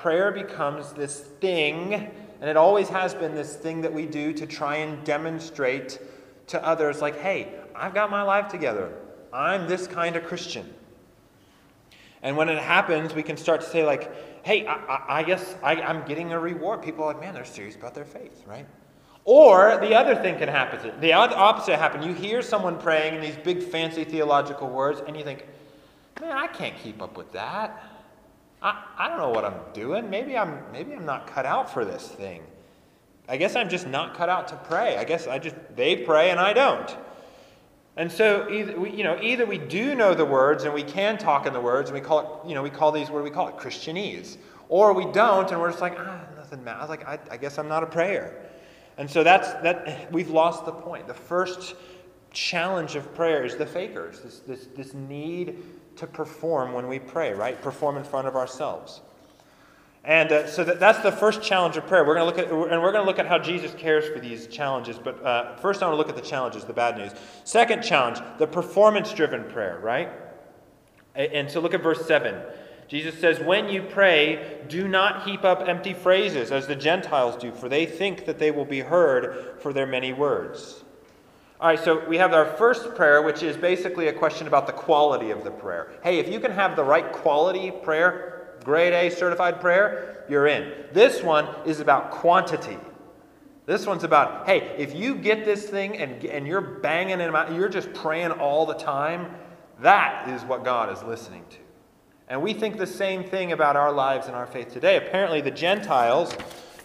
prayer 0.00 0.30
becomes 0.32 0.92
this 0.92 1.20
thing, 1.20 1.94
and 1.94 2.48
it 2.48 2.56
always 2.56 2.88
has 2.88 3.14
been 3.14 3.34
this 3.34 3.54
thing 3.54 3.82
that 3.82 3.92
we 3.92 4.06
do 4.06 4.32
to 4.32 4.46
try 4.46 4.76
and 4.76 5.04
demonstrate 5.04 5.98
to 6.46 6.64
others, 6.64 7.02
like, 7.02 7.18
hey, 7.20 7.54
I've 7.74 7.92
got 7.94 8.10
my 8.10 8.22
life 8.22 8.48
together. 8.48 8.92
I'm 9.32 9.68
this 9.68 9.86
kind 9.86 10.16
of 10.16 10.24
Christian. 10.24 10.72
And 12.22 12.36
when 12.36 12.48
it 12.48 12.58
happens, 12.58 13.14
we 13.14 13.22
can 13.22 13.36
start 13.36 13.60
to 13.60 13.66
say, 13.68 13.84
like, 13.84 14.44
hey, 14.44 14.66
I, 14.66 14.74
I, 14.74 15.18
I 15.18 15.22
guess 15.22 15.54
I, 15.62 15.76
I'm 15.76 16.04
getting 16.06 16.32
a 16.32 16.40
reward. 16.40 16.82
People 16.82 17.04
are 17.04 17.12
like, 17.12 17.20
man, 17.20 17.34
they're 17.34 17.44
serious 17.44 17.76
about 17.76 17.94
their 17.94 18.04
faith, 18.04 18.42
right? 18.46 18.66
Or 19.24 19.78
the 19.80 19.94
other 19.94 20.14
thing 20.14 20.38
can 20.38 20.48
happen. 20.48 20.98
The 21.00 21.12
opposite 21.12 21.76
happen. 21.76 22.02
You 22.02 22.14
hear 22.14 22.40
someone 22.40 22.78
praying 22.78 23.16
in 23.16 23.20
these 23.20 23.36
big, 23.36 23.62
fancy 23.62 24.04
theological 24.04 24.68
words, 24.68 25.02
and 25.06 25.14
you 25.14 25.24
think, 25.24 25.46
man, 26.20 26.36
I 26.36 26.46
can't 26.46 26.76
keep 26.78 27.02
up 27.02 27.18
with 27.18 27.30
that. 27.32 27.84
I, 28.62 28.84
I 28.98 29.08
don't 29.08 29.18
know 29.18 29.30
what 29.30 29.44
I'm 29.44 29.60
doing. 29.72 30.10
Maybe 30.10 30.36
I'm, 30.36 30.60
maybe 30.72 30.92
I'm 30.94 31.06
not 31.06 31.26
cut 31.26 31.46
out 31.46 31.72
for 31.72 31.84
this 31.84 32.08
thing. 32.08 32.42
I 33.28 33.36
guess 33.36 33.56
I'm 33.56 33.68
just 33.68 33.86
not 33.86 34.14
cut 34.14 34.28
out 34.28 34.48
to 34.48 34.56
pray. 34.56 34.96
I 34.96 35.04
guess 35.04 35.26
I 35.26 35.38
just, 35.38 35.56
they 35.76 35.96
pray 35.96 36.30
and 36.30 36.40
I 36.40 36.52
don't. 36.52 36.96
And 37.96 38.10
so, 38.10 38.48
either 38.50 38.78
we, 38.78 38.90
you 38.90 39.04
know, 39.04 39.18
either 39.20 39.44
we 39.44 39.58
do 39.58 39.94
know 39.94 40.14
the 40.14 40.24
words 40.24 40.64
and 40.64 40.72
we 40.72 40.82
can 40.82 41.18
talk 41.18 41.46
in 41.46 41.52
the 41.52 41.60
words, 41.60 41.90
and 41.90 41.98
we 41.98 42.04
call 42.04 42.20
it, 42.20 42.48
you 42.48 42.54
know, 42.54 42.62
we 42.62 42.70
call 42.70 42.92
these, 42.92 43.10
what 43.10 43.18
do 43.18 43.24
we 43.24 43.30
call 43.30 43.48
it, 43.48 43.56
Christianese, 43.56 44.36
or 44.68 44.92
we 44.92 45.04
don't, 45.12 45.50
and 45.50 45.60
we're 45.60 45.70
just 45.70 45.80
like, 45.80 45.96
ah, 45.98 46.20
nothing 46.36 46.62
matters. 46.64 46.88
Like, 46.88 47.06
I, 47.06 47.18
I 47.30 47.36
guess 47.36 47.58
I'm 47.58 47.68
not 47.68 47.82
a 47.82 47.86
prayer. 47.86 48.48
And 48.96 49.10
so 49.10 49.22
that's 49.24 49.52
that. 49.62 50.12
We've 50.12 50.30
lost 50.30 50.66
the 50.66 50.72
point. 50.72 51.06
The 51.06 51.14
first 51.14 51.74
challenge 52.32 52.96
of 52.96 53.14
prayer 53.14 53.44
is 53.44 53.56
the 53.56 53.66
fakers. 53.66 54.20
This 54.20 54.40
this 54.40 54.68
this 54.76 54.94
need 54.94 55.62
to 56.00 56.06
perform 56.06 56.72
when 56.72 56.88
we 56.88 56.98
pray, 56.98 57.32
right? 57.32 57.60
Perform 57.62 57.96
in 57.96 58.04
front 58.04 58.28
of 58.28 58.36
ourselves. 58.36 59.00
And 60.02 60.32
uh, 60.32 60.46
so 60.46 60.64
that, 60.64 60.80
that's 60.80 61.00
the 61.00 61.12
first 61.12 61.42
challenge 61.42 61.76
of 61.76 61.86
prayer. 61.86 62.06
We're 62.06 62.14
going 62.14 62.32
to 62.32 62.36
look 62.36 62.46
at, 62.46 62.72
and 62.72 62.82
we're 62.82 62.92
going 62.92 63.04
to 63.04 63.08
look 63.10 63.18
at 63.18 63.26
how 63.26 63.38
Jesus 63.38 63.72
cares 63.74 64.08
for 64.08 64.18
these 64.18 64.46
challenges. 64.46 64.98
But 64.98 65.22
uh, 65.22 65.56
first, 65.56 65.82
I 65.82 65.86
want 65.86 65.94
to 65.94 65.98
look 65.98 66.08
at 66.08 66.16
the 66.16 66.28
challenges, 66.28 66.64
the 66.64 66.72
bad 66.72 66.96
news. 66.96 67.12
Second 67.44 67.82
challenge, 67.82 68.18
the 68.38 68.46
performance-driven 68.46 69.44
prayer, 69.50 69.78
right? 69.82 70.08
And 71.14 71.50
so 71.50 71.60
look 71.60 71.74
at 71.74 71.82
verse 71.82 72.06
seven. 72.06 72.40
Jesus 72.88 73.18
says, 73.18 73.40
"When 73.40 73.68
you 73.68 73.82
pray, 73.82 74.62
do 74.68 74.88
not 74.88 75.24
heap 75.24 75.44
up 75.44 75.68
empty 75.68 75.92
phrases 75.92 76.50
as 76.50 76.66
the 76.66 76.76
Gentiles 76.76 77.36
do, 77.36 77.52
for 77.52 77.68
they 77.68 77.84
think 77.84 78.24
that 78.24 78.38
they 78.38 78.50
will 78.50 78.64
be 78.64 78.80
heard 78.80 79.60
for 79.60 79.72
their 79.72 79.86
many 79.86 80.12
words." 80.12 80.82
All 81.60 81.66
right, 81.66 81.78
so 81.78 82.08
we 82.08 82.16
have 82.16 82.32
our 82.32 82.46
first 82.46 82.94
prayer, 82.94 83.20
which 83.20 83.42
is 83.42 83.54
basically 83.54 84.08
a 84.08 84.14
question 84.14 84.46
about 84.46 84.66
the 84.66 84.72
quality 84.72 85.30
of 85.30 85.44
the 85.44 85.50
prayer. 85.50 85.92
Hey, 86.02 86.18
if 86.18 86.26
you 86.26 86.40
can 86.40 86.52
have 86.52 86.74
the 86.74 86.82
right 86.82 87.12
quality 87.12 87.70
prayer, 87.70 88.54
grade 88.64 88.94
A 88.94 89.10
certified 89.14 89.60
prayer, 89.60 90.24
you're 90.26 90.46
in. 90.46 90.72
This 90.94 91.22
one 91.22 91.46
is 91.66 91.80
about 91.80 92.12
quantity. 92.12 92.78
This 93.66 93.84
one's 93.86 94.04
about, 94.04 94.46
hey, 94.46 94.74
if 94.78 94.94
you 94.94 95.14
get 95.14 95.44
this 95.44 95.68
thing 95.68 95.98
and, 95.98 96.24
and 96.24 96.46
you're 96.46 96.62
banging 96.62 97.20
it 97.20 97.34
out, 97.34 97.52
you're 97.52 97.68
just 97.68 97.92
praying 97.92 98.30
all 98.30 98.64
the 98.64 98.74
time, 98.74 99.34
that 99.80 100.30
is 100.30 100.42
what 100.44 100.64
God 100.64 100.90
is 100.90 101.02
listening 101.02 101.44
to. 101.50 101.58
And 102.28 102.40
we 102.40 102.54
think 102.54 102.78
the 102.78 102.86
same 102.86 103.22
thing 103.22 103.52
about 103.52 103.76
our 103.76 103.92
lives 103.92 104.28
and 104.28 104.34
our 104.34 104.46
faith 104.46 104.72
today. 104.72 104.96
Apparently, 104.96 105.42
the 105.42 105.50
Gentiles, 105.50 106.34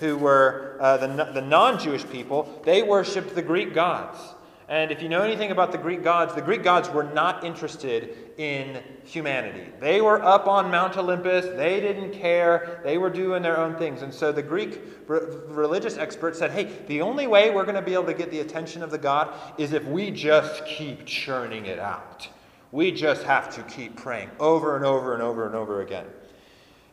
who 0.01 0.17
were 0.17 0.77
uh, 0.81 0.97
the, 0.97 1.31
the 1.31 1.41
non 1.41 1.79
Jewish 1.79 2.05
people, 2.09 2.61
they 2.65 2.83
worshiped 2.83 3.35
the 3.35 3.41
Greek 3.41 3.73
gods. 3.73 4.19
And 4.67 4.91
if 4.91 5.01
you 5.01 5.09
know 5.09 5.21
anything 5.21 5.51
about 5.51 5.71
the 5.71 5.77
Greek 5.77 6.03
gods, 6.03 6.33
the 6.33 6.41
Greek 6.41 6.63
gods 6.63 6.89
were 6.89 7.03
not 7.03 7.43
interested 7.43 8.17
in 8.37 8.81
humanity. 9.03 9.71
They 9.79 10.01
were 10.01 10.23
up 10.23 10.47
on 10.47 10.71
Mount 10.71 10.97
Olympus. 10.97 11.45
They 11.55 11.79
didn't 11.79 12.13
care. 12.13 12.81
They 12.83 12.97
were 12.97 13.11
doing 13.11 13.43
their 13.43 13.59
own 13.59 13.75
things. 13.75 14.01
And 14.01 14.11
so 14.11 14.31
the 14.31 14.41
Greek 14.41 14.81
re- 15.07 15.19
religious 15.49 15.97
experts 15.97 16.39
said, 16.39 16.49
hey, 16.49 16.71
the 16.87 17.01
only 17.01 17.27
way 17.27 17.51
we're 17.51 17.63
going 17.63 17.75
to 17.75 17.81
be 17.81 17.93
able 17.93 18.05
to 18.05 18.13
get 18.15 18.31
the 18.31 18.39
attention 18.39 18.81
of 18.81 18.89
the 18.89 18.97
God 18.97 19.31
is 19.59 19.71
if 19.71 19.85
we 19.85 20.09
just 20.09 20.65
keep 20.65 21.05
churning 21.05 21.67
it 21.67 21.77
out. 21.77 22.27
We 22.71 22.91
just 22.91 23.21
have 23.23 23.53
to 23.55 23.61
keep 23.63 23.95
praying 23.95 24.31
over 24.39 24.75
and 24.75 24.83
over 24.83 25.13
and 25.13 25.21
over 25.21 25.45
and 25.45 25.55
over 25.55 25.81
again. 25.81 26.07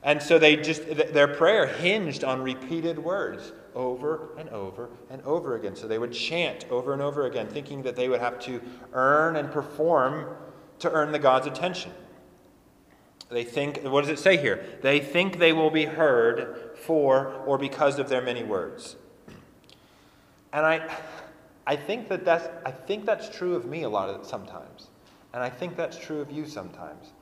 And 0.03 0.23
so 0.23 0.39
they 0.39 0.57
just 0.57 0.85
their 1.15 1.29
prayer 1.29 1.67
hinged 1.67 2.23
on 2.23 2.43
repeated 2.43 2.99
words 2.99 3.53
over 3.75 4.31
and 4.39 4.49
over 4.51 4.91
and 5.11 5.23
over 5.23 5.57
again. 5.57 5.77
So 5.77 5.89
they 5.89 5.99
would 5.99 6.13
chant 6.13 6.67
over 6.71 6.93
and 6.93 7.03
over 7.03 7.27
again, 7.27 7.49
thinking 7.49 7.83
that 7.83 7.97
they 7.97 8.09
would 8.09 8.21
have 8.21 8.39
to 8.41 8.61
earn 8.93 9.37
and 9.37 9.51
perform 9.51 10.37
to 10.81 10.91
earn 10.91 11.13
the 11.13 11.19
God's 11.19 11.47
attention. 11.47 11.93
They 13.31 13.45
think, 13.45 13.83
what 13.85 14.03
does 14.03 14.11
it 14.11 14.19
say 14.19 14.37
here? 14.37 14.63
They 14.83 15.01
think 15.01 15.39
they 15.39 15.55
will 15.55 15.71
be 15.71 15.87
heard 15.87 16.77
for 16.77 17.43
or 17.47 17.57
because 17.57 17.99
of 17.99 18.09
their 18.09 18.21
many 18.21 18.43
words. 18.43 18.97
And 20.53 20.67
I, 20.67 20.95
I 21.67 21.77
think 21.77 22.09
that 22.09 22.27
that's, 22.27 22.49
I 22.67 22.73
think 22.73 23.07
that's 23.07 23.35
true 23.35 23.55
of 23.55 23.65
me 23.65 23.85
a 23.85 23.89
lot 23.89 24.11
of 24.11 24.27
sometimes. 24.27 24.89
And 25.33 25.43
I 25.43 25.49
think 25.49 25.77
that's 25.77 25.97
true 25.97 26.21
of 26.21 26.31
you 26.31 26.47
sometimes. 26.47 27.13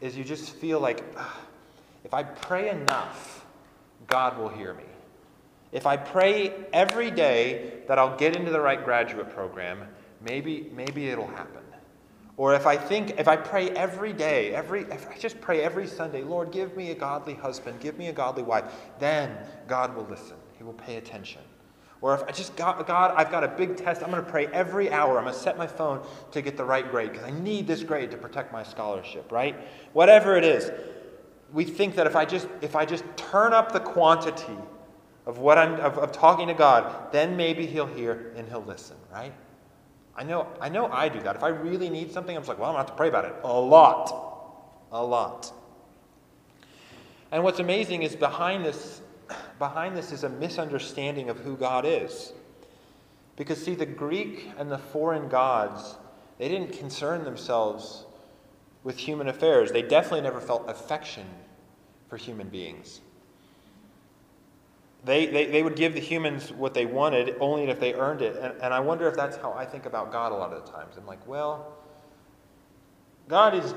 Is 0.00 0.16
you 0.16 0.24
just 0.24 0.56
feel 0.56 0.80
like, 0.80 1.04
if 2.02 2.12
I 2.12 2.24
pray 2.24 2.70
enough, 2.70 3.46
God 4.08 4.38
will 4.38 4.48
hear 4.48 4.74
me. 4.74 4.84
If 5.72 5.86
I 5.86 5.96
pray 5.96 6.52
every 6.72 7.10
day 7.10 7.82
that 7.88 7.98
I'll 7.98 8.16
get 8.16 8.36
into 8.36 8.50
the 8.50 8.60
right 8.60 8.82
graduate 8.82 9.30
program, 9.30 9.86
maybe, 10.20 10.70
maybe 10.74 11.08
it'll 11.08 11.26
happen. 11.26 11.62
Or 12.38 12.54
if 12.54 12.66
I 12.66 12.76
think, 12.76 13.18
if 13.18 13.26
I 13.26 13.36
pray 13.36 13.70
every 13.70 14.12
day, 14.12 14.54
every, 14.54 14.82
if 14.82 15.10
I 15.10 15.18
just 15.18 15.40
pray 15.40 15.60
every 15.60 15.88
Sunday, 15.88 16.22
Lord, 16.22 16.52
give 16.52 16.76
me 16.76 16.92
a 16.92 16.94
godly 16.94 17.34
husband, 17.34 17.80
give 17.80 17.98
me 17.98 18.06
a 18.06 18.12
godly 18.12 18.44
wife, 18.44 18.72
then 19.00 19.36
God 19.66 19.94
will 19.96 20.04
listen. 20.04 20.36
He 20.56 20.62
will 20.62 20.74
pay 20.74 20.96
attention. 20.96 21.42
Or 22.00 22.14
if 22.14 22.22
I 22.22 22.30
just, 22.30 22.54
God, 22.54 22.86
God 22.86 23.12
I've 23.16 23.32
got 23.32 23.42
a 23.42 23.48
big 23.48 23.76
test, 23.76 24.04
I'm 24.04 24.10
going 24.12 24.24
to 24.24 24.30
pray 24.30 24.46
every 24.52 24.92
hour. 24.92 25.18
I'm 25.18 25.24
going 25.24 25.34
to 25.34 25.40
set 25.40 25.58
my 25.58 25.66
phone 25.66 26.06
to 26.30 26.40
get 26.40 26.56
the 26.56 26.64
right 26.64 26.88
grade 26.88 27.10
because 27.10 27.26
I 27.26 27.32
need 27.32 27.66
this 27.66 27.82
grade 27.82 28.12
to 28.12 28.16
protect 28.16 28.52
my 28.52 28.62
scholarship, 28.62 29.32
right? 29.32 29.56
Whatever 29.92 30.36
it 30.36 30.44
is, 30.44 30.70
we 31.52 31.64
think 31.64 31.96
that 31.96 32.06
if 32.06 32.14
I 32.14 32.24
just, 32.24 32.46
if 32.60 32.76
I 32.76 32.84
just 32.84 33.02
turn 33.16 33.52
up 33.52 33.72
the 33.72 33.80
quantity 33.80 34.56
of 35.28 35.38
what 35.38 35.58
I'm 35.58 35.74
of, 35.74 35.98
of 35.98 36.10
talking 36.10 36.48
to 36.48 36.54
God, 36.54 37.12
then 37.12 37.36
maybe 37.36 37.66
He'll 37.66 37.86
hear 37.86 38.32
and 38.34 38.48
He'll 38.48 38.64
listen, 38.64 38.96
right? 39.12 39.34
I 40.16 40.24
know, 40.24 40.48
I 40.58 40.70
know 40.70 40.90
I 40.90 41.08
do 41.08 41.20
that. 41.20 41.36
If 41.36 41.44
I 41.44 41.48
really 41.48 41.90
need 41.90 42.10
something, 42.10 42.34
I'm 42.34 42.42
just 42.42 42.48
like, 42.48 42.58
well, 42.58 42.70
I'm 42.70 42.74
to 42.74 42.78
have 42.78 42.86
to 42.86 42.94
pray 42.94 43.08
about 43.08 43.26
it 43.26 43.34
a 43.44 43.60
lot. 43.60 44.24
A 44.90 45.04
lot. 45.04 45.52
And 47.30 47.44
what's 47.44 47.60
amazing 47.60 48.02
is 48.02 48.16
behind 48.16 48.64
this, 48.64 49.02
behind 49.58 49.96
this 49.96 50.12
is 50.12 50.24
a 50.24 50.28
misunderstanding 50.30 51.28
of 51.28 51.38
who 51.38 51.56
God 51.56 51.84
is. 51.86 52.32
Because, 53.36 53.62
see, 53.62 53.74
the 53.74 53.86
Greek 53.86 54.50
and 54.58 54.72
the 54.72 54.78
foreign 54.78 55.28
gods, 55.28 55.96
they 56.38 56.48
didn't 56.48 56.72
concern 56.72 57.22
themselves 57.22 58.06
with 58.82 58.96
human 58.96 59.28
affairs. 59.28 59.70
They 59.70 59.82
definitely 59.82 60.22
never 60.22 60.40
felt 60.40 60.68
affection 60.68 61.26
for 62.08 62.16
human 62.16 62.48
beings. 62.48 63.02
They, 65.04 65.26
they, 65.26 65.46
they 65.46 65.62
would 65.62 65.76
give 65.76 65.94
the 65.94 66.00
humans 66.00 66.52
what 66.52 66.74
they 66.74 66.84
wanted 66.84 67.36
only 67.40 67.64
if 67.64 67.78
they 67.78 67.94
earned 67.94 68.20
it. 68.20 68.36
And, 68.36 68.60
and 68.60 68.74
I 68.74 68.80
wonder 68.80 69.06
if 69.08 69.14
that's 69.14 69.36
how 69.36 69.52
I 69.52 69.64
think 69.64 69.86
about 69.86 70.10
God 70.10 70.32
a 70.32 70.34
lot 70.34 70.52
of 70.52 70.64
the 70.64 70.70
times. 70.70 70.96
I'm 70.96 71.06
like, 71.06 71.24
well, 71.26 71.76
God 73.28 73.54
is, 73.54 73.74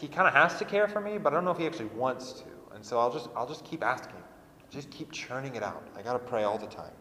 he 0.00 0.08
kind 0.08 0.26
of 0.26 0.34
has 0.34 0.58
to 0.58 0.64
care 0.64 0.88
for 0.88 1.00
me, 1.00 1.18
but 1.18 1.32
I 1.32 1.36
don't 1.36 1.44
know 1.44 1.52
if 1.52 1.58
he 1.58 1.66
actually 1.66 1.86
wants 1.86 2.32
to. 2.32 2.44
And 2.74 2.84
so 2.84 2.98
I'll 2.98 3.12
just, 3.12 3.28
I'll 3.36 3.46
just 3.46 3.64
keep 3.64 3.84
asking. 3.84 4.16
Just 4.70 4.90
keep 4.90 5.12
churning 5.12 5.54
it 5.54 5.62
out. 5.62 5.86
I 5.96 6.02
got 6.02 6.14
to 6.14 6.18
pray 6.18 6.42
all 6.42 6.58
the 6.58 6.66
time. 6.66 6.92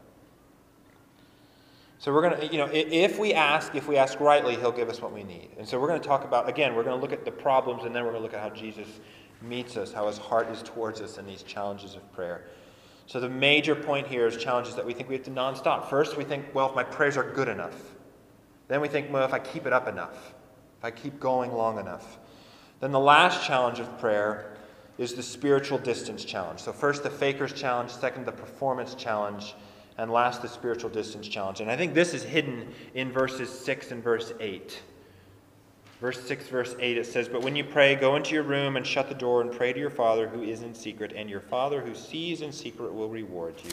So 1.98 2.14
we're 2.14 2.30
going 2.30 2.40
to, 2.40 2.48
you 2.48 2.58
know, 2.58 2.70
if 2.72 3.18
we 3.18 3.34
ask, 3.34 3.76
if 3.76 3.88
we 3.88 3.96
ask 3.96 4.20
rightly, 4.20 4.56
he'll 4.56 4.74
give 4.74 4.90
us 4.90 5.02
what 5.02 5.14
we 5.14 5.24
need. 5.24 5.52
And 5.58 5.68
so 5.68 5.80
we're 5.80 5.88
going 5.88 6.02
to 6.02 6.08
talk 6.08 6.26
about, 6.26 6.50
again, 6.50 6.76
we're 6.76 6.84
going 6.84 6.98
to 6.98 7.02
look 7.02 7.14
at 7.14 7.24
the 7.24 7.32
problems 7.32 7.86
and 7.86 7.96
then 7.96 8.04
we're 8.04 8.12
going 8.12 8.22
to 8.22 8.24
look 8.24 8.34
at 8.34 8.42
how 8.42 8.50
Jesus 8.50 9.00
meets 9.42 9.78
us, 9.78 9.94
how 9.94 10.08
his 10.08 10.18
heart 10.18 10.50
is 10.50 10.62
towards 10.62 11.00
us 11.00 11.18
in 11.18 11.26
these 11.26 11.44
challenges 11.44 11.96
of 11.96 12.12
prayer. 12.12 12.46
So 13.06 13.20
the 13.20 13.30
major 13.30 13.76
point 13.76 14.08
here 14.08 14.28
is 14.28 14.38
challenges 14.38 14.76
that 14.76 14.86
we 14.86 14.94
think 14.94 15.10
we 15.10 15.16
have 15.16 15.26
to 15.26 15.32
nonstop. 15.32 15.90
First, 15.90 16.18
we 16.18 16.24
think, 16.24 16.46
well, 16.54 16.70
if 16.70 16.76
my 16.76 16.84
prayers 16.84 17.18
are 17.18 17.30
good 17.32 17.48
enough. 17.48 17.76
Then 18.68 18.82
we 18.82 18.88
think, 18.88 19.12
well, 19.12 19.26
if 19.26 19.34
I 19.34 19.40
keep 19.40 19.66
it 19.66 19.74
up 19.74 19.88
enough, 19.88 20.34
if 20.80 20.86
I 20.86 20.92
keep 20.92 21.20
going 21.20 21.52
long 21.52 21.80
enough. 21.80 22.18
Then 22.80 22.92
the 22.92 23.00
last 23.00 23.46
challenge 23.46 23.80
of 23.80 24.00
prayer 24.00 24.56
is 24.98 25.14
the 25.14 25.24
spiritual 25.24 25.78
distance 25.78 26.24
challenge. 26.24 26.60
So 26.60 26.72
first 26.72 27.04
the 27.04 27.10
faker's 27.10 27.54
challenge, 27.54 27.92
second 27.92 28.26
the 28.26 28.32
performance 28.32 28.96
challenge, 28.96 29.56
and 29.98 30.12
last 30.12 30.42
the 30.42 30.48
spiritual 30.48 30.90
distance 30.90 31.28
challenge. 31.28 31.62
And 31.62 31.70
I 31.70 31.78
think 31.78 31.94
this 31.94 32.14
is 32.14 32.24
hidden 32.24 32.74
in 32.94 33.12
verses 33.12 33.50
6 33.50 33.92
and 33.92 34.04
verse 34.04 34.34
8. 34.40 34.82
Verse 36.04 36.22
6, 36.28 36.50
verse 36.50 36.76
8, 36.82 36.98
it 36.98 37.06
says, 37.06 37.30
But 37.30 37.44
when 37.44 37.56
you 37.56 37.64
pray, 37.64 37.96
go 37.96 38.18
into 38.18 38.34
your 38.34 38.44
room 38.44 38.76
and 38.76 38.86
shut 38.86 39.08
the 39.08 39.16
door 39.16 39.40
and 39.40 39.50
pray 39.50 39.72
to 39.72 39.80
your 39.80 39.90
Father 39.90 40.28
who 40.28 40.44
is 40.44 40.62
in 40.62 40.76
secret, 40.76 41.14
and 41.16 41.30
your 41.30 41.40
Father 41.40 41.80
who 41.80 41.96
sees 41.96 42.42
in 42.42 42.52
secret 42.52 42.94
will 42.94 43.08
reward 43.08 43.56
you. 43.64 43.72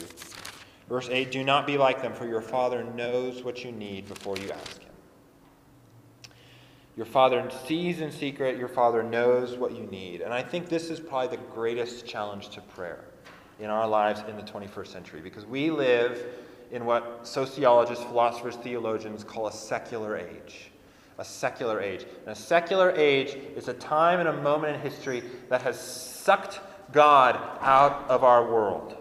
Verse 0.87 1.09
8, 1.09 1.29
Do 1.29 1.43
not 1.43 1.67
be 1.67 1.77
like 1.77 2.01
them, 2.01 2.13
for 2.13 2.25
your 2.25 2.39
Father 2.39 2.85
knows 2.85 3.43
what 3.43 3.65
you 3.65 3.73
need 3.73 4.07
before 4.07 4.37
you 4.37 4.49
ask 4.49 4.81
Him. 4.81 4.93
Your 6.95 7.05
Father 7.05 7.51
sees 7.67 7.99
in 7.99 8.13
secret, 8.13 8.57
your 8.57 8.69
Father 8.69 9.03
knows 9.03 9.57
what 9.57 9.75
you 9.75 9.83
need. 9.87 10.21
And 10.21 10.33
I 10.33 10.41
think 10.41 10.69
this 10.69 10.89
is 10.89 11.01
probably 11.01 11.35
the 11.35 11.43
greatest 11.53 12.05
challenge 12.05 12.47
to 12.51 12.61
prayer 12.61 13.03
in 13.59 13.69
our 13.69 13.89
lives 13.89 14.23
in 14.29 14.37
the 14.37 14.43
21st 14.43 14.87
century 14.87 15.19
because 15.19 15.45
we 15.45 15.69
live 15.69 16.27
in 16.71 16.85
what 16.85 17.27
sociologists, 17.27 18.05
philosophers, 18.05 18.55
theologians 18.55 19.25
call 19.25 19.47
a 19.47 19.51
secular 19.51 20.15
age 20.15 20.70
a 21.21 21.23
secular 21.23 21.79
age. 21.79 22.03
And 22.21 22.29
a 22.29 22.35
secular 22.35 22.91
age 22.97 23.37
is 23.55 23.67
a 23.67 23.75
time 23.75 24.19
and 24.19 24.27
a 24.27 24.41
moment 24.41 24.75
in 24.75 24.81
history 24.81 25.21
that 25.49 25.61
has 25.61 25.79
sucked 25.79 26.59
God 26.91 27.35
out 27.61 28.09
of 28.09 28.23
our 28.23 28.43
world. 28.51 28.97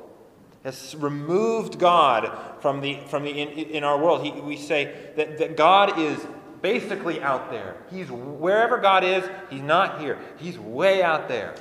Has 0.63 0.95
removed 0.97 1.79
God 1.79 2.31
from 2.61 2.83
the 2.83 3.01
from 3.07 3.25
the 3.25 3.31
in, 3.31 3.49
in 3.49 3.85
our 3.85 3.99
world. 3.99 4.23
He, 4.23 4.33
we 4.33 4.59
say 4.59 5.13
that, 5.17 5.39
that 5.39 5.57
God 5.57 5.99
is 5.99 6.21
basically 6.61 7.23
out 7.23 7.51
there. 7.51 7.79
He's 7.91 8.11
wherever 8.11 8.77
God 8.77 9.03
is, 9.03 9.25
he's 9.49 9.63
not 9.63 9.99
here. 9.99 10.19
He's 10.37 10.59
way 10.59 11.03
out 11.03 11.27
there. 11.27 11.55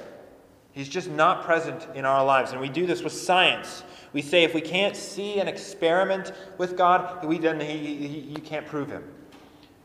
He's 0.73 0.89
just 0.89 1.09
not 1.09 1.45
present 1.45 1.87
in 1.95 2.03
our 2.03 2.25
lives. 2.25 2.51
And 2.51 2.59
we 2.59 2.67
do 2.67 2.85
this 2.85 3.01
with 3.01 3.13
science. 3.13 3.83
We 4.11 4.21
say 4.21 4.43
if 4.43 4.53
we 4.53 4.61
can't 4.61 4.97
see 4.97 5.39
an 5.39 5.47
experiment 5.47 6.33
with 6.57 6.75
God, 6.75 7.23
we 7.23 7.37
then 7.37 7.61
he, 7.61 7.95
he, 7.95 8.19
you 8.35 8.41
can't 8.41 8.65
prove 8.65 8.89
him. 8.89 9.05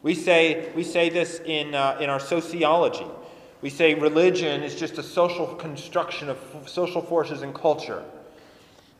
We 0.05 0.15
say, 0.15 0.71
we 0.77 0.85
say 0.85 1.09
this 1.09 1.41
in, 1.47 1.75
uh, 1.75 1.97
in 1.99 2.11
our 2.11 2.21
sociology. 2.21 3.07
We 3.63 3.71
say 3.71 3.95
religion 3.95 4.63
is 4.63 4.75
just 4.75 4.99
a 4.99 5.03
social 5.03 5.47
construction 5.47 6.29
of 6.29 6.39
social 6.67 7.01
forces 7.01 7.41
and 7.41 7.55
culture. 7.55 8.05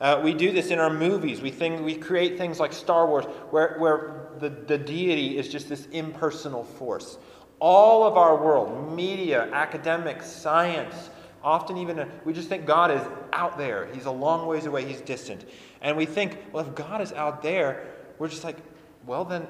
Uh, 0.01 0.19
we 0.23 0.33
do 0.33 0.51
this 0.51 0.71
in 0.71 0.79
our 0.79 0.89
movies. 0.89 1.41
We, 1.41 1.51
think, 1.51 1.85
we 1.85 1.93
create 1.93 2.39
things 2.39 2.59
like 2.59 2.73
Star 2.73 3.05
Wars, 3.05 3.25
where, 3.51 3.75
where 3.77 4.29
the, 4.39 4.49
the 4.49 4.79
deity 4.79 5.37
is 5.37 5.47
just 5.47 5.69
this 5.69 5.85
impersonal 5.91 6.63
force. 6.63 7.19
All 7.59 8.03
of 8.03 8.17
our 8.17 8.35
world, 8.43 8.95
media, 8.95 9.47
academics, 9.53 10.25
science, 10.25 11.11
often 11.43 11.77
even, 11.77 12.09
we 12.25 12.33
just 12.33 12.49
think 12.49 12.65
God 12.65 12.89
is 12.89 13.01
out 13.31 13.59
there. 13.59 13.89
He's 13.93 14.05
a 14.05 14.11
long 14.11 14.47
ways 14.47 14.65
away, 14.65 14.83
He's 14.85 15.01
distant. 15.01 15.45
And 15.81 15.95
we 15.95 16.07
think, 16.07 16.39
well, 16.51 16.65
if 16.65 16.73
God 16.73 16.99
is 16.99 17.13
out 17.13 17.43
there, 17.43 17.85
we're 18.17 18.27
just 18.27 18.43
like, 18.43 18.57
well, 19.05 19.23
then 19.23 19.45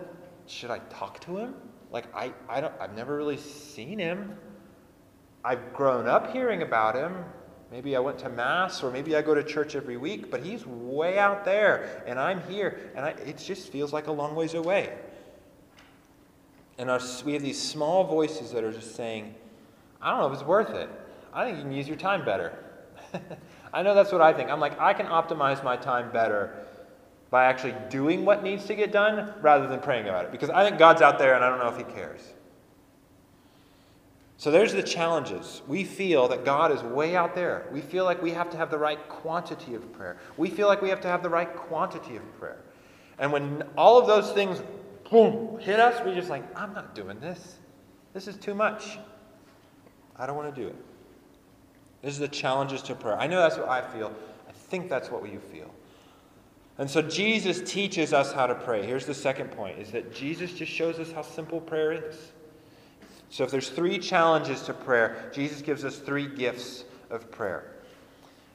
should 0.47 0.71
I 0.71 0.79
talk 0.89 1.19
to 1.21 1.37
Him? 1.37 1.55
Like, 1.91 2.13
I, 2.15 2.33
I 2.49 2.61
don't, 2.61 2.73
I've 2.79 2.95
never 2.95 3.15
really 3.15 3.37
seen 3.37 3.99
Him. 3.99 4.35
I've 5.43 5.73
grown 5.73 6.07
up 6.07 6.31
hearing 6.31 6.61
about 6.61 6.95
Him. 6.95 7.23
Maybe 7.71 7.95
I 7.95 7.99
went 7.99 8.19
to 8.19 8.29
Mass 8.29 8.83
or 8.83 8.91
maybe 8.91 9.15
I 9.15 9.21
go 9.21 9.33
to 9.33 9.43
church 9.43 9.75
every 9.75 9.97
week, 9.97 10.29
but 10.29 10.43
he's 10.43 10.65
way 10.65 11.17
out 11.17 11.43
there 11.43 12.03
and 12.05 12.19
I'm 12.19 12.41
here 12.43 12.91
and 12.95 13.03
I, 13.05 13.09
it 13.09 13.37
just 13.37 13.71
feels 13.71 13.91
like 13.91 14.07
a 14.07 14.11
long 14.11 14.35
ways 14.35 14.53
away. 14.53 14.93
And 16.77 16.89
our, 16.89 16.99
we 17.25 17.33
have 17.33 17.41
these 17.41 17.61
small 17.61 18.03
voices 18.03 18.51
that 18.51 18.63
are 18.63 18.71
just 18.71 18.95
saying, 18.95 19.33
I 20.01 20.11
don't 20.11 20.19
know 20.19 20.27
if 20.27 20.33
it's 20.33 20.47
worth 20.47 20.69
it. 20.69 20.89
I 21.33 21.45
think 21.45 21.57
you 21.57 21.63
can 21.63 21.71
use 21.71 21.87
your 21.87 21.97
time 21.97 22.23
better. 22.23 22.57
I 23.73 23.81
know 23.81 23.95
that's 23.95 24.11
what 24.11 24.21
I 24.21 24.31
think. 24.31 24.49
I'm 24.49 24.59
like, 24.59 24.79
I 24.79 24.93
can 24.93 25.07
optimize 25.07 25.63
my 25.63 25.75
time 25.75 26.11
better 26.11 26.65
by 27.35 27.43
actually 27.43 27.75
doing 27.89 28.23
what 28.23 28.43
needs 28.43 28.63
to 28.63 28.73
get 28.73 28.93
done 28.93 29.33
rather 29.41 29.67
than 29.67 29.81
praying 29.81 30.07
about 30.07 30.23
it. 30.23 30.31
Because 30.31 30.49
I 30.49 30.63
think 30.63 30.79
God's 30.79 31.01
out 31.01 31.19
there 31.19 31.35
and 31.35 31.43
I 31.43 31.49
don't 31.49 31.59
know 31.59 31.67
if 31.67 31.75
He 31.75 31.83
cares. 31.93 32.21
So 34.37 34.51
there's 34.51 34.71
the 34.71 34.81
challenges. 34.81 35.61
We 35.67 35.83
feel 35.83 36.29
that 36.29 36.45
God 36.45 36.71
is 36.71 36.81
way 36.81 37.17
out 37.17 37.35
there. 37.35 37.67
We 37.73 37.81
feel 37.81 38.05
like 38.05 38.21
we 38.21 38.31
have 38.31 38.49
to 38.51 38.57
have 38.57 38.71
the 38.71 38.77
right 38.77 39.09
quantity 39.09 39.75
of 39.75 39.91
prayer. 39.91 40.15
We 40.37 40.49
feel 40.49 40.67
like 40.67 40.81
we 40.81 40.87
have 40.87 41.01
to 41.01 41.09
have 41.09 41.23
the 41.23 41.29
right 41.29 41.53
quantity 41.53 42.15
of 42.15 42.39
prayer. 42.39 42.63
And 43.19 43.33
when 43.33 43.63
all 43.77 43.99
of 43.99 44.07
those 44.07 44.31
things 44.31 44.61
boom 45.11 45.59
hit 45.59 45.77
us, 45.77 46.01
we're 46.05 46.15
just 46.15 46.29
like, 46.29 46.45
I'm 46.57 46.73
not 46.73 46.95
doing 46.95 47.19
this. 47.19 47.57
This 48.13 48.29
is 48.29 48.37
too 48.37 48.55
much. 48.55 48.97
I 50.15 50.25
don't 50.25 50.37
want 50.37 50.55
to 50.55 50.61
do 50.61 50.69
it. 50.69 50.75
This 52.01 52.13
is 52.13 52.19
the 52.19 52.29
challenges 52.29 52.81
to 52.83 52.95
prayer. 52.95 53.19
I 53.19 53.27
know 53.27 53.41
that's 53.41 53.57
what 53.57 53.67
I 53.67 53.81
feel. 53.81 54.15
I 54.47 54.53
think 54.53 54.89
that's 54.89 55.11
what 55.11 55.29
you 55.29 55.41
feel. 55.51 55.69
And 56.77 56.89
so 56.89 57.01
Jesus 57.01 57.61
teaches 57.61 58.11
us 58.13 58.33
how 58.33 58.47
to 58.47 58.55
pray. 58.55 58.85
Here's 58.85 59.05
the 59.05 59.13
second 59.13 59.51
point 59.51 59.79
is 59.79 59.91
that 59.91 60.13
Jesus 60.13 60.51
just 60.51 60.71
shows 60.71 60.99
us 60.99 61.11
how 61.11 61.21
simple 61.21 61.61
prayer 61.61 61.93
is. 61.93 62.33
So 63.29 63.43
if 63.43 63.51
there's 63.51 63.69
three 63.69 63.97
challenges 63.97 64.61
to 64.63 64.73
prayer, 64.73 65.29
Jesus 65.33 65.61
gives 65.61 65.85
us 65.85 65.97
three 65.97 66.27
gifts 66.27 66.83
of 67.09 67.31
prayer. 67.31 67.71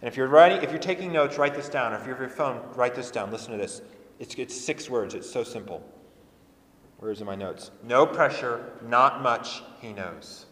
And 0.02 0.08
if 0.08 0.16
you're 0.16 0.28
writing, 0.28 0.62
if 0.62 0.70
you're 0.70 0.78
taking 0.78 1.12
notes, 1.12 1.38
write 1.38 1.54
this 1.54 1.68
down. 1.68 1.92
Or 1.92 1.96
if 1.96 2.04
you 2.04 2.12
have 2.12 2.20
your 2.20 2.28
phone, 2.28 2.60
write 2.74 2.94
this 2.94 3.10
down. 3.10 3.30
Listen 3.30 3.52
to 3.52 3.58
this. 3.58 3.82
It's, 4.18 4.34
it's 4.34 4.58
six 4.58 4.88
words. 4.88 5.14
It's 5.14 5.30
so 5.30 5.42
simple. 5.42 5.82
Where's 6.98 7.20
in 7.20 7.26
my 7.26 7.34
notes? 7.34 7.70
No 7.82 8.06
pressure, 8.06 8.72
not 8.86 9.22
much, 9.22 9.62
he 9.80 9.92
knows. 9.92 10.44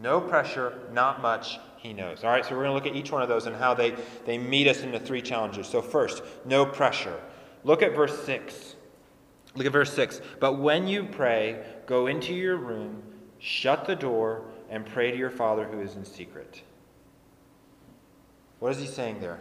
No 0.00 0.20
pressure, 0.20 0.78
not 0.92 1.20
much, 1.20 1.58
he 1.84 1.92
knows. 1.92 2.24
All 2.24 2.30
right, 2.30 2.44
so 2.44 2.56
we're 2.56 2.64
going 2.64 2.70
to 2.70 2.74
look 2.74 2.86
at 2.86 2.96
each 2.96 3.12
one 3.12 3.22
of 3.22 3.28
those 3.28 3.46
and 3.46 3.54
how 3.54 3.74
they, 3.74 3.94
they 4.26 4.38
meet 4.38 4.66
us 4.66 4.82
into 4.82 4.98
three 4.98 5.22
challenges. 5.22 5.68
So, 5.68 5.80
first, 5.80 6.24
no 6.44 6.66
pressure. 6.66 7.20
Look 7.62 7.82
at 7.82 7.94
verse 7.94 8.24
6. 8.24 8.74
Look 9.54 9.66
at 9.66 9.72
verse 9.72 9.92
6. 9.92 10.20
But 10.40 10.54
when 10.54 10.88
you 10.88 11.04
pray, 11.04 11.62
go 11.86 12.08
into 12.08 12.34
your 12.34 12.56
room 12.56 13.02
Shut 13.44 13.84
the 13.84 13.94
door 13.94 14.46
and 14.70 14.86
pray 14.86 15.10
to 15.10 15.18
your 15.18 15.28
Father 15.28 15.66
who 15.66 15.80
is 15.80 15.96
in 15.96 16.04
secret. 16.06 16.62
What 18.58 18.72
is 18.72 18.78
he 18.78 18.86
saying 18.86 19.20
there? 19.20 19.38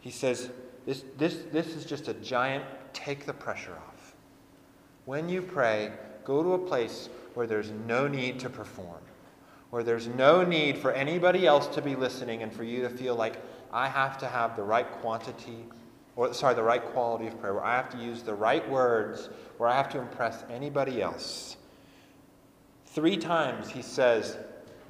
He 0.00 0.10
says, 0.10 0.48
this, 0.86 1.04
this, 1.18 1.42
this 1.52 1.76
is 1.76 1.84
just 1.84 2.08
a 2.08 2.14
giant 2.14 2.64
take 2.94 3.26
the 3.26 3.34
pressure 3.34 3.74
off. 3.74 4.14
When 5.04 5.28
you 5.28 5.42
pray, 5.42 5.92
go 6.24 6.42
to 6.42 6.54
a 6.54 6.58
place 6.58 7.10
where 7.34 7.46
there's 7.46 7.70
no 7.86 8.08
need 8.08 8.40
to 8.40 8.48
perform, 8.48 9.02
where 9.74 9.82
there's 9.82 10.06
no 10.06 10.44
need 10.44 10.78
for 10.78 10.92
anybody 10.92 11.48
else 11.48 11.66
to 11.66 11.82
be 11.82 11.96
listening 11.96 12.44
and 12.44 12.52
for 12.52 12.62
you 12.62 12.82
to 12.82 12.88
feel 12.88 13.16
like 13.16 13.42
I 13.72 13.88
have 13.88 14.16
to 14.18 14.28
have 14.28 14.54
the 14.54 14.62
right 14.62 14.88
quantity, 14.88 15.66
or 16.14 16.32
sorry, 16.32 16.54
the 16.54 16.62
right 16.62 16.80
quality 16.80 17.26
of 17.26 17.40
prayer, 17.40 17.54
where 17.54 17.64
I 17.64 17.74
have 17.74 17.90
to 17.90 17.98
use 17.98 18.22
the 18.22 18.34
right 18.34 18.70
words, 18.70 19.30
where 19.58 19.68
I 19.68 19.74
have 19.74 19.88
to 19.88 19.98
impress 19.98 20.44
anybody 20.48 21.02
else. 21.02 21.56
Three 22.86 23.16
times 23.16 23.68
he 23.68 23.82
says, 23.82 24.36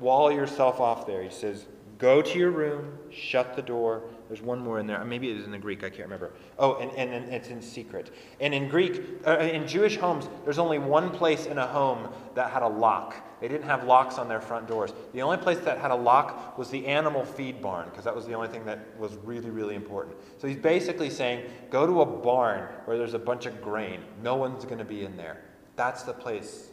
wall 0.01 0.31
yourself 0.31 0.81
off 0.81 1.07
there. 1.07 1.23
He 1.23 1.31
says, 1.31 1.64
go 1.97 2.20
to 2.20 2.38
your 2.38 2.51
room, 2.51 2.99
shut 3.11 3.57
the 3.57 3.62
door. 3.62 4.03
There's 4.35 4.44
one 4.44 4.59
more 4.59 4.81
in 4.81 4.88
there. 4.88 5.05
Maybe 5.05 5.31
it 5.31 5.37
is 5.37 5.44
in 5.44 5.53
the 5.53 5.59
Greek. 5.59 5.85
I 5.85 5.90
can't 5.90 6.03
remember. 6.03 6.33
Oh, 6.59 6.75
and, 6.79 6.90
and, 6.97 7.14
and 7.14 7.33
it's 7.33 7.51
in 7.51 7.62
secret. 7.62 8.12
And 8.40 8.53
in 8.53 8.68
Greek, 8.68 9.01
uh, 9.25 9.38
in 9.38 9.64
Jewish 9.64 9.97
homes, 9.97 10.29
there's 10.42 10.59
only 10.59 10.81
one 10.81 11.11
place 11.11 11.47
in 11.47 11.57
a 11.59 11.66
home 11.68 12.09
that 12.35 12.51
had 12.51 12.62
a 12.62 12.68
lock. 12.68 13.14
They 13.40 13.47
didn't 13.47 13.68
have 13.68 13.85
locks 13.85 14.18
on 14.18 14.29
their 14.29 14.40
front 14.40 14.66
doors. 14.66 14.92
The 15.12 15.23
only 15.23 15.37
place 15.37 15.61
that 15.61 15.79
had 15.79 15.92
a 15.92 15.94
lock 15.94 16.59
was 16.59 16.68
the 16.68 16.85
animal 16.85 17.25
feed 17.25 17.62
barn, 17.62 17.88
because 17.90 18.03
that 18.03 18.16
was 18.16 18.27
the 18.27 18.35
only 18.35 18.49
thing 18.49 18.64
that 18.64 18.99
was 18.99 19.14
really, 19.23 19.51
really 19.51 19.77
important. 19.77 20.16
So 20.38 20.49
he's 20.49 20.57
basically 20.57 21.11
saying, 21.11 21.49
go 21.70 21.87
to 21.87 22.01
a 22.01 22.07
barn 22.07 22.68
where 22.87 22.99
there's 22.99 23.14
a 23.14 23.20
bunch 23.20 23.47
of 23.47 23.62
grain. 23.62 24.01
No 24.20 24.35
one's 24.35 24.64
going 24.64 24.79
to 24.79 24.85
be 24.85 25.05
in 25.05 25.16
there. 25.16 25.42
That's 25.77 26.03
the 26.03 26.12
place 26.12 26.70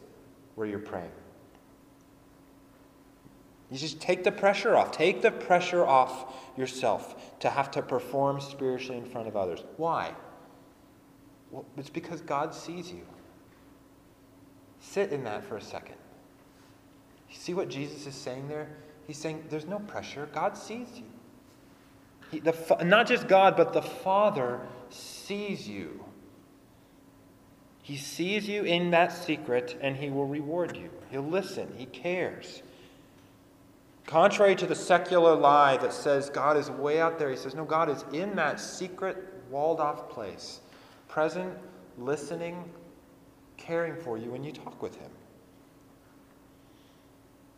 where 0.56 0.66
you're 0.66 0.80
praying. 0.80 1.12
You 3.72 3.78
just 3.78 4.02
take 4.02 4.26
the 4.26 4.32
pressure 4.34 4.76
off. 4.76 4.92
Take 4.92 5.22
the 5.22 5.32
pressure 5.32 5.86
off 5.86 6.36
yourself 6.58 7.40
to 7.40 7.50
have 7.50 7.72
to 7.72 7.82
perform 7.82 8.42
spiritually 8.42 8.98
in 8.98 9.06
front 9.06 9.30
of 9.30 9.38
others. 9.38 9.64
Why? 9.78 10.14
Well, 11.52 11.66
it's 11.78 11.90
because 11.90 12.20
God 12.20 12.54
sees 12.54 12.92
you. 12.92 13.06
Sit 14.82 15.14
in 15.14 15.24
that 15.24 15.46
for 15.46 15.56
a 15.56 15.62
second. 15.62 15.96
You 17.30 17.36
see 17.38 17.54
what 17.54 17.70
Jesus 17.70 18.06
is 18.06 18.16
saying 18.16 18.50
there? 18.50 18.68
He's 19.08 19.18
saying 19.18 19.46
there's 19.50 19.68
no 19.68 19.80
pressure. 19.80 20.28
God 20.34 20.58
sees 20.58 20.88
you. 20.96 21.06
He, 22.30 22.40
the, 22.40 22.54
not 22.84 23.08
just 23.08 23.28
God, 23.28 23.56
but 23.56 23.72
the 23.72 23.82
Father 23.82 24.60
sees 24.90 25.68
you. 25.68 26.04
He 27.82 27.96
sees 27.96 28.48
you 28.48 28.64
in 28.64 28.92
that 28.92 29.14
secret 29.14 29.78
and 29.82 29.96
he 29.96 30.10
will 30.10 30.28
reward 30.28 30.76
you. 30.76 30.90
He'll 31.10 31.22
listen. 31.22 31.74
He 31.78 31.86
cares. 31.86 32.64
Contrary 34.06 34.56
to 34.56 34.66
the 34.66 34.76
secular 34.76 35.36
lie 35.36 35.78
that 35.78 35.94
says 35.94 36.30
God 36.30 36.58
is 36.58 36.70
way 36.70 37.00
out 37.00 37.20
there, 37.20 37.30
he 37.30 37.36
says, 37.36 37.56
no, 37.56 37.64
God 37.64 37.90
is 37.90 38.04
in 38.12 38.36
that 38.36 38.60
secret, 38.60 39.18
walled 39.50 39.80
off 39.80 40.10
place, 40.10 40.60
present, 41.08 41.54
listening, 41.98 42.64
caring 43.58 43.96
for 43.96 44.18
you 44.18 44.32
when 44.32 44.44
you 44.44 44.52
talk 44.52 44.82
with 44.82 44.96
him. 44.96 45.12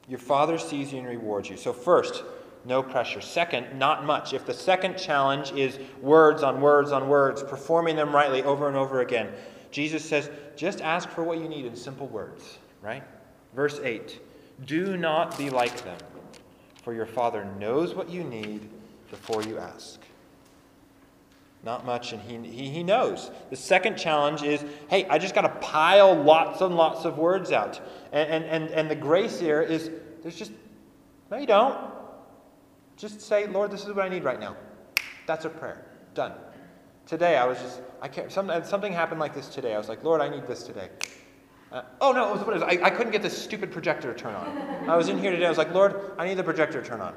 Your 0.07 0.19
Father 0.19 0.57
sees 0.57 0.91
you 0.91 0.99
and 0.99 1.07
rewards 1.07 1.49
you. 1.49 1.55
So, 1.55 1.71
first, 1.71 2.23
no 2.65 2.83
pressure. 2.83 3.21
Second, 3.21 3.79
not 3.79 4.05
much. 4.05 4.33
If 4.33 4.45
the 4.45 4.53
second 4.53 4.97
challenge 4.97 5.53
is 5.53 5.79
words 6.01 6.43
on 6.43 6.59
words 6.59 6.91
on 6.91 7.07
words, 7.07 7.41
performing 7.41 7.95
them 7.95 8.13
rightly 8.13 8.43
over 8.43 8.67
and 8.67 8.75
over 8.75 8.99
again, 8.99 9.29
Jesus 9.71 10.03
says, 10.03 10.29
just 10.57 10.81
ask 10.81 11.09
for 11.09 11.23
what 11.23 11.39
you 11.39 11.47
need 11.47 11.65
in 11.65 11.75
simple 11.75 12.07
words, 12.07 12.59
right? 12.81 13.03
Verse 13.55 13.79
8 13.81 14.19
Do 14.65 14.97
not 14.97 15.37
be 15.37 15.49
like 15.49 15.83
them 15.83 15.97
for 16.83 16.93
your 16.93 17.05
Father 17.05 17.45
knows 17.59 17.95
what 17.95 18.09
you 18.09 18.23
need 18.23 18.69
before 19.09 19.41
you 19.43 19.57
ask. 19.57 19.99
Not 21.63 21.85
much, 21.85 22.11
and 22.11 22.21
he, 22.21 22.37
he, 22.49 22.69
he 22.69 22.83
knows. 22.83 23.31
The 23.49 23.55
second 23.55 23.97
challenge 23.97 24.43
is 24.43 24.63
hey, 24.89 25.05
I 25.07 25.17
just 25.17 25.33
got 25.33 25.43
to 25.43 25.49
pile 25.65 26.13
lots 26.13 26.59
and 26.59 26.75
lots 26.75 27.05
of 27.05 27.17
words 27.17 27.51
out. 27.53 27.79
And, 28.11 28.29
and, 28.29 28.45
and, 28.45 28.69
and 28.71 28.91
the 28.91 28.95
grace 28.95 29.39
here 29.39 29.61
is 29.61 29.89
there's 30.21 30.35
just, 30.35 30.51
no, 31.31 31.37
you 31.37 31.47
don't. 31.47 31.77
Just 32.97 33.21
say, 33.21 33.47
Lord, 33.47 33.71
this 33.71 33.83
is 33.83 33.87
what 33.87 34.05
I 34.05 34.09
need 34.09 34.25
right 34.25 34.39
now. 34.39 34.57
That's 35.25 35.45
a 35.45 35.49
prayer. 35.49 35.85
Done. 36.13 36.33
Today, 37.05 37.37
I 37.37 37.45
was 37.45 37.59
just, 37.59 37.81
I 38.01 38.07
can't, 38.09 38.31
some, 38.31 38.51
something 38.65 38.91
happened 38.91 39.21
like 39.21 39.33
this 39.33 39.47
today. 39.47 39.73
I 39.73 39.77
was 39.77 39.89
like, 39.89 40.03
Lord, 40.03 40.21
I 40.21 40.29
need 40.29 40.47
this 40.47 40.63
today. 40.63 40.89
Uh, 41.73 41.81
oh 42.01 42.11
no, 42.11 42.29
it 42.29 42.33
was 42.33 42.45
what 42.45 42.55
it 42.55 42.59
was. 42.59 42.63
I, 42.63 42.85
I 42.85 42.89
couldn't 42.91 43.11
get 43.11 43.23
this 43.23 43.35
stupid 43.35 43.71
projector 43.71 44.13
to 44.13 44.19
turn 44.19 44.35
on. 44.35 44.47
I 44.89 44.95
was 44.95 45.09
in 45.09 45.17
here 45.17 45.31
today. 45.31 45.47
I 45.47 45.49
was 45.49 45.57
like, 45.57 45.73
Lord, 45.73 46.11
I 46.19 46.27
need 46.27 46.37
the 46.37 46.43
projector 46.43 46.81
to 46.81 46.87
turn 46.87 47.01
on. 47.01 47.15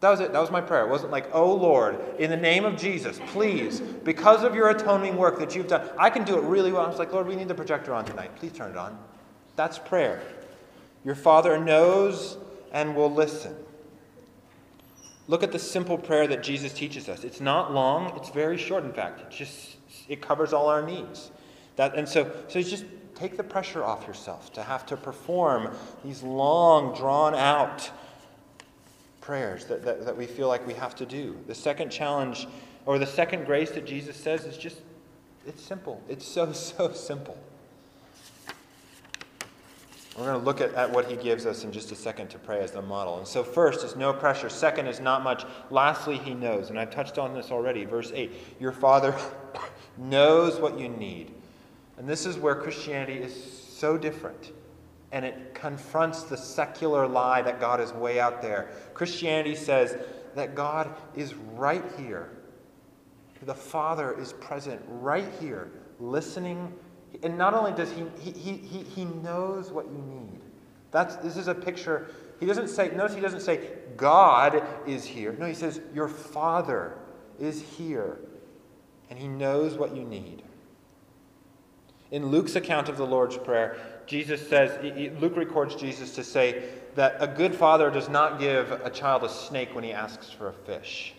That 0.00 0.10
was 0.10 0.20
it. 0.20 0.32
That 0.32 0.40
was 0.40 0.50
my 0.50 0.60
prayer. 0.60 0.84
It 0.86 0.90
wasn't 0.90 1.12
like, 1.12 1.32
oh 1.32 1.54
Lord, 1.54 2.00
in 2.18 2.30
the 2.30 2.36
name 2.36 2.64
of 2.64 2.76
Jesus, 2.76 3.20
please, 3.28 3.80
because 3.80 4.42
of 4.42 4.56
your 4.56 4.70
atoning 4.70 5.16
work 5.16 5.38
that 5.38 5.54
you've 5.54 5.68
done, 5.68 5.88
I 5.96 6.10
can 6.10 6.24
do 6.24 6.36
it 6.36 6.42
really 6.42 6.72
well. 6.72 6.84
I 6.84 6.88
was 6.88 6.98
like, 6.98 7.12
Lord, 7.12 7.28
we 7.28 7.36
need 7.36 7.48
the 7.48 7.54
projector 7.54 7.94
on 7.94 8.04
tonight. 8.04 8.34
Please 8.36 8.52
turn 8.52 8.72
it 8.72 8.76
on. 8.76 8.98
That's 9.54 9.78
prayer. 9.78 10.20
Your 11.04 11.14
Father 11.14 11.58
knows 11.58 12.38
and 12.72 12.96
will 12.96 13.12
listen. 13.12 13.54
Look 15.28 15.44
at 15.44 15.52
the 15.52 15.58
simple 15.60 15.96
prayer 15.96 16.26
that 16.26 16.42
Jesus 16.42 16.72
teaches 16.72 17.08
us. 17.08 17.22
It's 17.22 17.40
not 17.40 17.72
long, 17.72 18.16
it's 18.16 18.30
very 18.30 18.58
short, 18.58 18.84
in 18.84 18.92
fact. 18.92 19.20
It 19.20 19.30
just 19.30 19.76
it 20.08 20.20
covers 20.20 20.52
all 20.52 20.68
our 20.68 20.82
needs. 20.82 21.30
That, 21.76 21.94
and 21.94 22.08
so, 22.08 22.32
so 22.48 22.58
it's 22.58 22.68
just 22.68 22.84
take 23.20 23.36
the 23.36 23.44
pressure 23.44 23.84
off 23.84 24.06
yourself 24.06 24.50
to 24.54 24.62
have 24.62 24.86
to 24.86 24.96
perform 24.96 25.70
these 26.02 26.22
long, 26.22 26.94
drawn 26.94 27.34
out 27.34 27.90
prayers 29.20 29.66
that, 29.66 29.84
that, 29.84 30.06
that 30.06 30.16
we 30.16 30.24
feel 30.26 30.48
like 30.48 30.66
we 30.66 30.72
have 30.72 30.94
to 30.94 31.04
do. 31.04 31.36
The 31.46 31.54
second 31.54 31.90
challenge, 31.90 32.48
or 32.86 32.98
the 32.98 33.06
second 33.06 33.44
grace 33.44 33.70
that 33.72 33.84
Jesus 33.84 34.16
says, 34.16 34.46
is 34.46 34.56
just, 34.56 34.78
it's 35.46 35.62
simple. 35.62 36.02
It's 36.08 36.26
so, 36.26 36.50
so 36.54 36.92
simple. 36.92 37.36
We're 40.16 40.24
going 40.24 40.40
to 40.40 40.44
look 40.44 40.62
at, 40.62 40.74
at 40.74 40.90
what 40.90 41.10
he 41.10 41.16
gives 41.16 41.44
us 41.44 41.62
in 41.62 41.72
just 41.72 41.92
a 41.92 41.94
second 41.94 42.28
to 42.30 42.38
pray 42.38 42.60
as 42.60 42.72
the 42.72 42.82
model. 42.82 43.18
And 43.18 43.26
so, 43.26 43.44
first 43.44 43.84
is 43.84 43.96
no 43.96 44.12
pressure. 44.12 44.48
Second 44.48 44.86
is 44.86 44.98
not 44.98 45.22
much. 45.22 45.44
Lastly, 45.70 46.18
he 46.18 46.34
knows. 46.34 46.68
And 46.70 46.78
I've 46.78 46.90
touched 46.90 47.16
on 47.16 47.32
this 47.32 47.50
already. 47.50 47.84
Verse 47.84 48.10
8 48.14 48.32
Your 48.58 48.72
Father 48.72 49.14
knows 49.98 50.58
what 50.58 50.78
you 50.78 50.88
need. 50.88 51.32
And 52.00 52.08
this 52.08 52.26
is 52.26 52.38
where 52.38 52.56
Christianity 52.56 53.18
is 53.18 53.32
so 53.34 53.96
different. 53.96 54.50
And 55.12 55.24
it 55.24 55.54
confronts 55.54 56.24
the 56.24 56.36
secular 56.36 57.06
lie 57.06 57.42
that 57.42 57.60
God 57.60 57.80
is 57.80 57.92
way 57.92 58.18
out 58.18 58.42
there. 58.42 58.70
Christianity 58.94 59.54
says 59.54 59.96
that 60.34 60.56
God 60.56 60.92
is 61.14 61.34
right 61.34 61.84
here. 61.96 62.30
The 63.42 63.54
Father 63.54 64.18
is 64.18 64.32
present 64.32 64.80
right 64.88 65.28
here, 65.40 65.70
listening 66.00 66.72
and 67.22 67.36
not 67.36 67.54
only 67.54 67.72
does 67.72 67.92
he, 67.92 68.04
he, 68.20 68.52
he, 68.56 68.82
he 68.82 69.04
knows 69.04 69.70
what 69.70 69.86
you 69.86 69.98
need. 69.98 70.40
That's, 70.90 71.16
this 71.16 71.36
is 71.36 71.48
a 71.48 71.54
picture. 71.54 72.10
He 72.38 72.46
doesn't 72.46 72.68
say, 72.68 72.90
notice 72.90 73.14
he 73.14 73.20
doesn't 73.20 73.40
say, 73.40 73.68
God 73.96 74.62
is 74.86 75.04
here. 75.04 75.36
No, 75.38 75.46
he 75.46 75.54
says, 75.54 75.80
Your 75.94 76.08
Father 76.08 76.98
is 77.38 77.62
here, 77.62 78.18
and 79.08 79.18
he 79.18 79.28
knows 79.28 79.76
what 79.76 79.94
you 79.94 80.04
need. 80.04 80.42
In 82.10 82.26
Luke's 82.26 82.56
account 82.56 82.88
of 82.88 82.96
the 82.96 83.06
Lord's 83.06 83.36
Prayer, 83.36 83.76
Jesus 84.06 84.46
says, 84.48 84.78
Luke 85.20 85.36
records 85.36 85.76
Jesus 85.76 86.14
to 86.16 86.24
say 86.24 86.64
that 86.96 87.16
a 87.20 87.26
good 87.26 87.54
father 87.54 87.90
does 87.90 88.08
not 88.08 88.40
give 88.40 88.72
a 88.72 88.90
child 88.90 89.22
a 89.22 89.28
snake 89.28 89.74
when 89.74 89.84
he 89.84 89.92
asks 89.92 90.30
for 90.30 90.48
a 90.48 90.52
fish. 90.52 91.14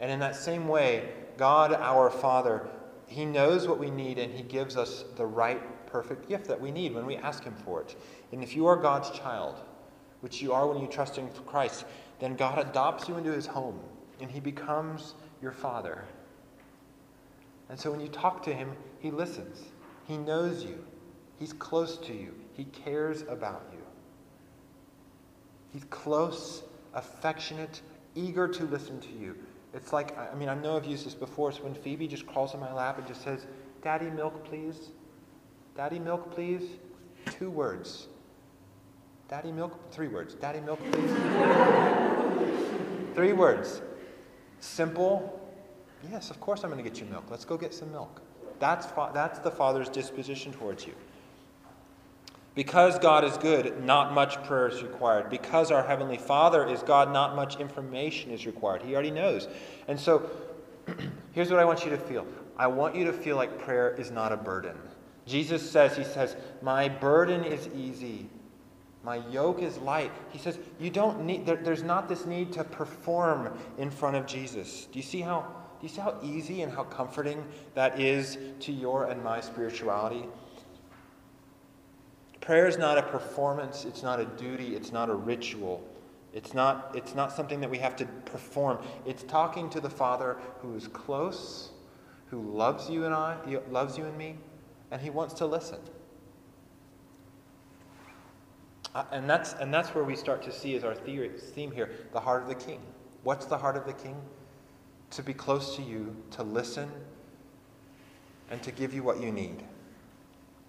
And 0.00 0.10
in 0.10 0.18
that 0.18 0.36
same 0.36 0.68
way, 0.68 1.08
God, 1.38 1.72
our 1.72 2.10
Father, 2.10 2.68
he 3.06 3.24
knows 3.24 3.68
what 3.68 3.78
we 3.78 3.90
need 3.90 4.18
and 4.18 4.32
He 4.32 4.42
gives 4.42 4.76
us 4.76 5.04
the 5.16 5.26
right, 5.26 5.86
perfect 5.86 6.28
gift 6.28 6.46
that 6.48 6.60
we 6.60 6.70
need 6.70 6.94
when 6.94 7.06
we 7.06 7.16
ask 7.16 7.44
Him 7.44 7.54
for 7.64 7.80
it. 7.80 7.96
And 8.32 8.42
if 8.42 8.54
you 8.56 8.66
are 8.66 8.76
God's 8.76 9.10
child, 9.10 9.60
which 10.20 10.42
you 10.42 10.52
are 10.52 10.66
when 10.66 10.80
you 10.80 10.88
trust 10.88 11.18
in 11.18 11.28
Christ, 11.46 11.84
then 12.18 12.34
God 12.34 12.58
adopts 12.58 13.08
you 13.08 13.16
into 13.16 13.32
His 13.32 13.46
home 13.46 13.78
and 14.20 14.30
He 14.30 14.40
becomes 14.40 15.14
your 15.40 15.52
Father. 15.52 16.04
And 17.68 17.78
so 17.78 17.90
when 17.90 18.00
you 18.00 18.08
talk 18.08 18.42
to 18.44 18.54
Him, 18.54 18.72
He 18.98 19.10
listens, 19.10 19.62
He 20.06 20.16
knows 20.16 20.64
you, 20.64 20.84
He's 21.38 21.52
close 21.52 21.98
to 21.98 22.14
you, 22.14 22.34
He 22.54 22.64
cares 22.64 23.22
about 23.22 23.66
you. 23.72 23.78
He's 25.72 25.84
close, 25.90 26.62
affectionate, 26.94 27.82
eager 28.14 28.48
to 28.48 28.64
listen 28.64 29.00
to 29.00 29.12
you. 29.12 29.36
It's 29.74 29.92
like, 29.92 30.16
I 30.18 30.34
mean, 30.34 30.48
I 30.48 30.54
know 30.54 30.76
I've 30.76 30.86
used 30.86 31.04
this 31.04 31.14
before. 31.14 31.50
It's 31.50 31.60
when 31.60 31.74
Phoebe 31.74 32.08
just 32.08 32.26
crawls 32.26 32.54
in 32.54 32.60
my 32.60 32.72
lap 32.72 32.96
and 32.96 33.06
just 33.06 33.22
says, 33.22 33.46
Daddy, 33.82 34.08
milk, 34.08 34.46
please. 34.46 34.90
Daddy, 35.76 35.98
milk, 35.98 36.34
please. 36.34 36.62
Two 37.26 37.50
words. 37.50 38.08
Daddy, 39.28 39.52
milk, 39.52 39.92
three 39.92 40.08
words. 40.08 40.34
Daddy, 40.34 40.60
milk, 40.60 40.80
please. 40.90 41.10
three 43.14 43.34
words. 43.34 43.82
Simple. 44.60 45.38
Yes, 46.10 46.30
of 46.30 46.40
course 46.40 46.64
I'm 46.64 46.70
going 46.70 46.82
to 46.82 46.88
get 46.88 46.98
you 46.98 47.06
milk. 47.06 47.24
Let's 47.30 47.44
go 47.44 47.58
get 47.58 47.74
some 47.74 47.92
milk. 47.92 48.22
That's, 48.58 48.86
that's 49.12 49.38
the 49.40 49.50
Father's 49.50 49.88
disposition 49.88 50.52
towards 50.52 50.86
you. 50.86 50.94
Because 52.54 52.98
God 52.98 53.22
is 53.22 53.36
good, 53.36 53.84
not 53.84 54.14
much 54.14 54.42
prayer 54.44 54.68
is 54.68 54.82
required. 54.82 55.28
Because 55.28 55.70
our 55.70 55.82
Heavenly 55.82 56.16
Father 56.16 56.66
is 56.66 56.82
God, 56.82 57.12
not 57.12 57.36
much 57.36 57.60
information 57.60 58.30
is 58.30 58.46
required. 58.46 58.82
He 58.82 58.94
already 58.94 59.10
knows. 59.10 59.46
And 59.88 60.00
so, 60.00 60.30
here's 61.32 61.50
what 61.50 61.60
I 61.60 61.66
want 61.66 61.84
you 61.84 61.90
to 61.90 61.98
feel 61.98 62.26
I 62.56 62.66
want 62.66 62.96
you 62.96 63.04
to 63.04 63.12
feel 63.12 63.36
like 63.36 63.58
prayer 63.58 63.94
is 63.98 64.10
not 64.10 64.32
a 64.32 64.36
burden. 64.38 64.76
Jesus 65.26 65.70
says, 65.70 65.96
He 65.96 66.04
says, 66.04 66.36
My 66.62 66.88
burden 66.88 67.44
is 67.44 67.68
easy. 67.76 68.26
My 69.04 69.16
yoke 69.28 69.60
is 69.60 69.76
light. 69.78 70.10
He 70.30 70.38
says, 70.38 70.58
You 70.80 70.88
don't 70.88 71.26
need, 71.26 71.44
there, 71.44 71.56
there's 71.56 71.82
not 71.82 72.08
this 72.08 72.24
need 72.24 72.52
to 72.54 72.64
perform 72.64 73.56
in 73.76 73.90
front 73.90 74.16
of 74.16 74.26
Jesus. 74.26 74.88
Do 74.90 74.98
you 74.98 75.02
see 75.02 75.20
how? 75.20 75.46
Do 75.80 75.86
you 75.86 75.88
see 75.88 76.00
how 76.00 76.16
easy 76.22 76.62
and 76.62 76.72
how 76.72 76.84
comforting 76.84 77.44
that 77.74 78.00
is 78.00 78.38
to 78.60 78.72
your 78.72 79.04
and 79.04 79.22
my 79.22 79.40
spirituality? 79.40 80.24
Prayer 82.40 82.66
is 82.66 82.78
not 82.78 82.96
a 82.96 83.02
performance, 83.02 83.84
it's 83.84 84.02
not 84.02 84.20
a 84.20 84.24
duty, 84.24 84.76
it's 84.76 84.92
not 84.92 85.10
a 85.10 85.14
ritual. 85.14 85.82
It's 86.32 86.54
not, 86.54 86.92
it's 86.94 87.14
not 87.14 87.32
something 87.32 87.60
that 87.60 87.70
we 87.70 87.78
have 87.78 87.96
to 87.96 88.04
perform. 88.24 88.78
It's 89.06 89.22
talking 89.22 89.70
to 89.70 89.80
the 89.80 89.88
Father 89.90 90.36
who 90.60 90.74
is 90.76 90.86
close, 90.86 91.70
who 92.26 92.42
loves 92.42 92.90
you 92.90 93.04
and 93.06 93.14
I, 93.14 93.36
loves 93.70 93.96
you 93.96 94.04
and 94.04 94.16
me, 94.18 94.36
and 94.90 95.00
he 95.00 95.10
wants 95.10 95.34
to 95.34 95.46
listen. 95.46 95.78
Uh, 98.94 99.04
and, 99.12 99.28
that's, 99.28 99.54
and 99.54 99.72
that's 99.72 99.94
where 99.94 100.04
we 100.04 100.14
start 100.14 100.42
to 100.42 100.52
see 100.52 100.74
as 100.76 100.84
our 100.84 100.94
theory, 100.94 101.30
theme 101.30 101.70
here 101.70 101.90
the 102.12 102.20
heart 102.20 102.42
of 102.42 102.48
the 102.48 102.54
king. 102.54 102.80
What's 103.24 103.46
the 103.46 103.58
heart 103.58 103.76
of 103.76 103.86
the 103.86 103.92
king? 103.92 104.16
To 105.12 105.22
be 105.22 105.32
close 105.32 105.76
to 105.76 105.82
you, 105.82 106.14
to 106.32 106.42
listen, 106.42 106.90
and 108.50 108.62
to 108.62 108.70
give 108.70 108.92
you 108.92 109.02
what 109.02 109.20
you 109.20 109.32
need. 109.32 109.62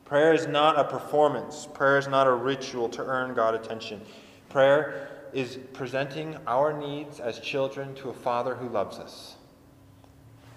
Prayer 0.06 0.34
is 0.34 0.47
not 0.47 0.80
a 0.80 0.86
performance, 0.86 1.67
prayer 1.73 1.97
is 1.97 2.08
not 2.08 2.28
a 2.28 2.32
ritual 2.32 2.88
to 2.89 3.04
earn 3.04 3.34
God 3.34 3.56
attention. 3.56 4.02
Prayer 4.50 5.10
is 5.34 5.60
presenting 5.73 6.38
our 6.47 6.71
needs 6.71 7.19
as 7.19 7.39
children 7.39 7.93
to 7.95 8.10
a 8.10 8.13
Father 8.13 8.56
who 8.56 8.69
loves 8.69 9.00
us. 9.00 9.36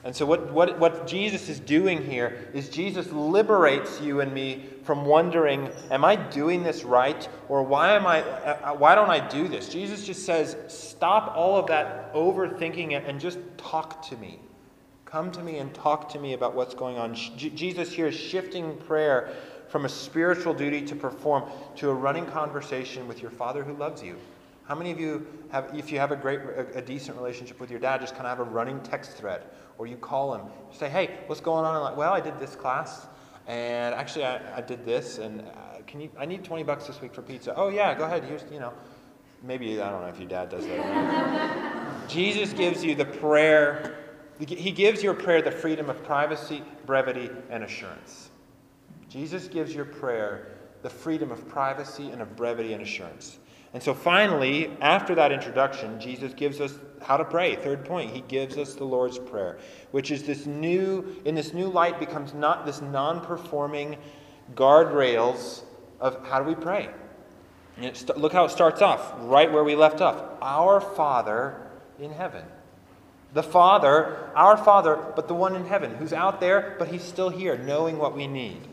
And 0.02 0.16
so, 0.16 0.24
what, 0.24 0.50
what, 0.52 0.78
what 0.78 1.06
Jesus 1.06 1.50
is 1.50 1.60
doing 1.60 2.02
here 2.02 2.48
is 2.54 2.70
Jesus 2.70 3.12
liberates 3.12 4.00
you 4.00 4.20
and 4.20 4.32
me 4.32 4.64
from 4.82 5.04
wondering, 5.04 5.68
Am 5.90 6.04
I 6.06 6.16
doing 6.16 6.62
this 6.62 6.84
right? 6.84 7.28
Or 7.48 7.62
why, 7.62 7.96
am 7.96 8.06
I, 8.06 8.22
uh, 8.22 8.74
why 8.74 8.94
don't 8.94 9.10
I 9.10 9.26
do 9.28 9.46
this? 9.46 9.68
Jesus 9.68 10.06
just 10.06 10.24
says, 10.24 10.56
Stop 10.68 11.36
all 11.36 11.58
of 11.58 11.66
that 11.66 12.14
overthinking 12.14 12.92
and 13.06 13.20
just 13.20 13.38
talk 13.58 14.00
to 14.08 14.16
me. 14.16 14.38
Come 15.04 15.30
to 15.32 15.42
me 15.42 15.58
and 15.58 15.74
talk 15.74 16.08
to 16.10 16.18
me 16.18 16.32
about 16.32 16.54
what's 16.54 16.74
going 16.74 16.96
on. 16.96 17.14
J- 17.14 17.50
Jesus 17.50 17.92
here 17.92 18.06
is 18.06 18.14
shifting 18.14 18.78
prayer 18.78 19.34
from 19.68 19.84
a 19.84 19.88
spiritual 19.88 20.54
duty 20.54 20.82
to 20.82 20.96
perform 20.96 21.44
to 21.76 21.90
a 21.90 21.94
running 21.94 22.24
conversation 22.26 23.06
with 23.06 23.20
your 23.20 23.30
Father 23.30 23.62
who 23.62 23.74
loves 23.74 24.02
you. 24.02 24.16
How 24.70 24.76
many 24.76 24.92
of 24.92 25.00
you 25.00 25.26
have, 25.50 25.68
if 25.74 25.90
you 25.90 25.98
have 25.98 26.12
a 26.12 26.16
great, 26.16 26.38
a 26.76 26.80
decent 26.80 27.16
relationship 27.16 27.58
with 27.58 27.72
your 27.72 27.80
dad, 27.80 28.00
just 28.00 28.14
kind 28.14 28.28
of 28.28 28.38
have 28.38 28.46
a 28.46 28.48
running 28.48 28.80
text 28.82 29.12
thread, 29.12 29.42
or 29.80 29.86
you 29.86 29.96
call 29.96 30.34
him, 30.34 30.42
say, 30.72 30.90
"Hey, 30.90 31.16
what's 31.26 31.40
going 31.40 31.64
on?" 31.64 31.74
And 31.74 31.82
like, 31.82 31.96
"Well, 31.96 32.12
I 32.12 32.20
did 32.20 32.38
this 32.38 32.54
class, 32.54 33.06
and 33.46 33.94
actually, 33.94 34.26
I, 34.26 34.58
I 34.58 34.60
did 34.60 34.84
this, 34.84 35.16
and 35.16 35.40
uh, 35.40 35.80
can 35.86 36.02
you? 36.02 36.10
I 36.18 36.26
need 36.26 36.44
twenty 36.44 36.64
bucks 36.64 36.86
this 36.86 37.00
week 37.00 37.14
for 37.14 37.22
pizza. 37.22 37.54
Oh 37.56 37.70
yeah, 37.70 37.94
go 37.94 38.04
ahead. 38.04 38.22
Here's, 38.24 38.44
you 38.52 38.60
know, 38.60 38.74
maybe 39.42 39.80
I 39.80 39.88
don't 39.88 40.02
know 40.02 40.08
if 40.08 40.18
your 40.18 40.28
dad 40.28 40.50
does 40.50 40.66
that. 40.66 41.86
Jesus 42.08 42.52
gives 42.52 42.84
you 42.84 42.94
the 42.94 43.06
prayer 43.06 43.96
he 44.38 44.70
gives 44.70 45.02
your 45.02 45.14
prayer 45.14 45.42
the 45.42 45.50
freedom 45.50 45.90
of 45.90 46.02
privacy, 46.02 46.62
brevity, 46.86 47.30
and 47.50 47.62
assurance. 47.62 48.30
Jesus 49.08 49.48
gives 49.48 49.74
your 49.74 49.84
prayer 49.84 50.56
the 50.82 50.88
freedom 50.88 51.30
of 51.30 51.46
privacy 51.46 52.10
and 52.10 52.22
of 52.22 52.36
brevity 52.36 52.72
and 52.72 52.82
assurance. 52.82 53.38
And 53.72 53.82
so 53.82 53.94
finally, 53.94 54.76
after 54.80 55.14
that 55.14 55.30
introduction, 55.30 56.00
Jesus 56.00 56.34
gives 56.34 56.60
us 56.60 56.74
how 57.02 57.16
to 57.16 57.24
pray. 57.24 57.54
Third 57.54 57.84
point, 57.84 58.10
he 58.10 58.20
gives 58.22 58.58
us 58.58 58.74
the 58.74 58.84
Lord's 58.84 59.18
Prayer, 59.18 59.58
which 59.92 60.10
is 60.10 60.24
this 60.24 60.44
new, 60.44 61.16
in 61.24 61.34
this 61.34 61.54
new 61.54 61.68
light, 61.68 62.00
becomes 62.00 62.34
not 62.34 62.66
this 62.66 62.80
non 62.80 63.20
performing 63.20 63.96
guardrails 64.54 65.62
of 66.00 66.26
how 66.26 66.40
do 66.40 66.48
we 66.48 66.56
pray. 66.56 66.88
look 68.16 68.32
how 68.32 68.44
it 68.44 68.50
starts 68.50 68.82
off, 68.82 69.14
right 69.20 69.50
where 69.50 69.64
we 69.64 69.76
left 69.76 70.00
off. 70.00 70.20
Our 70.42 70.80
Father 70.80 71.60
in 72.00 72.10
heaven. 72.10 72.44
The 73.32 73.42
Father, 73.44 74.30
our 74.34 74.56
Father, 74.56 74.98
but 75.14 75.28
the 75.28 75.34
one 75.34 75.54
in 75.54 75.64
heaven, 75.64 75.94
who's 75.94 76.12
out 76.12 76.40
there, 76.40 76.74
but 76.80 76.88
he's 76.88 77.04
still 77.04 77.28
here, 77.28 77.56
knowing 77.56 77.98
what 77.98 78.16
we 78.16 78.26
need. 78.26 78.66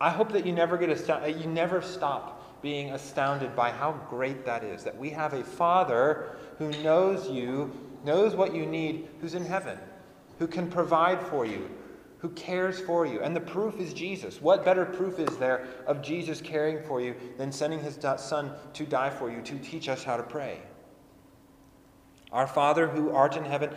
I 0.00 0.10
hope 0.10 0.32
that 0.32 0.46
you 0.46 0.52
never 0.52 0.78
get 0.78 0.90
astounded, 0.90 1.40
you 1.40 1.48
never 1.48 1.82
stop 1.82 2.35
being 2.66 2.90
astounded 2.90 3.54
by 3.54 3.70
how 3.70 3.92
great 4.10 4.44
that 4.44 4.64
is. 4.64 4.82
That 4.82 4.98
we 4.98 5.08
have 5.10 5.34
a 5.34 5.44
Father 5.44 6.34
who 6.58 6.70
knows 6.82 7.30
you, 7.30 7.70
knows 8.04 8.34
what 8.34 8.52
you 8.52 8.66
need, 8.66 9.08
who's 9.20 9.34
in 9.34 9.44
heaven, 9.44 9.78
who 10.40 10.48
can 10.48 10.68
provide 10.68 11.22
for 11.22 11.46
you, 11.46 11.70
who 12.18 12.28
cares 12.30 12.80
for 12.80 13.06
you. 13.06 13.20
And 13.20 13.36
the 13.36 13.40
proof 13.40 13.78
is 13.78 13.94
Jesus. 13.94 14.42
What 14.42 14.64
better 14.64 14.84
proof 14.84 15.20
is 15.20 15.36
there 15.36 15.68
of 15.86 16.02
Jesus 16.02 16.40
caring 16.40 16.82
for 16.82 17.00
you 17.00 17.14
than 17.38 17.52
sending 17.52 17.78
his 17.78 18.00
son 18.18 18.50
to 18.72 18.84
die 18.84 19.10
for 19.10 19.30
you, 19.30 19.42
to 19.42 19.58
teach 19.60 19.88
us 19.88 20.02
how 20.02 20.16
to 20.16 20.24
pray? 20.24 20.58
Our 22.32 22.48
Father 22.48 22.88
who 22.88 23.10
art 23.10 23.36
in 23.36 23.44
heaven. 23.44 23.70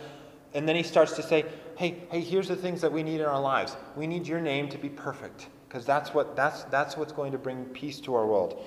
And 0.52 0.68
then 0.68 0.74
he 0.74 0.82
starts 0.82 1.12
to 1.12 1.22
say, 1.22 1.44
hey, 1.78 2.02
hey, 2.10 2.22
here's 2.22 2.48
the 2.48 2.56
things 2.56 2.80
that 2.80 2.90
we 2.90 3.04
need 3.04 3.20
in 3.20 3.26
our 3.26 3.40
lives. 3.40 3.76
We 3.94 4.08
need 4.08 4.26
your 4.26 4.40
name 4.40 4.68
to 4.70 4.78
be 4.78 4.88
perfect. 4.88 5.46
Because 5.70 5.86
that's, 5.86 6.12
what, 6.12 6.34
that's, 6.34 6.64
that's 6.64 6.96
what's 6.96 7.12
going 7.12 7.30
to 7.30 7.38
bring 7.38 7.64
peace 7.66 8.00
to 8.00 8.12
our 8.16 8.26
world. 8.26 8.60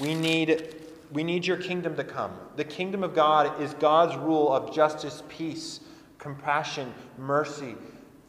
We 0.00 0.14
need, 0.14 0.74
we 1.12 1.22
need 1.22 1.46
your 1.46 1.58
kingdom 1.58 1.94
to 1.96 2.04
come. 2.04 2.32
The 2.56 2.64
kingdom 2.64 3.04
of 3.04 3.14
God 3.14 3.60
is 3.60 3.74
God's 3.74 4.16
rule 4.16 4.50
of 4.50 4.74
justice, 4.74 5.22
peace, 5.28 5.80
compassion, 6.16 6.94
mercy, 7.18 7.74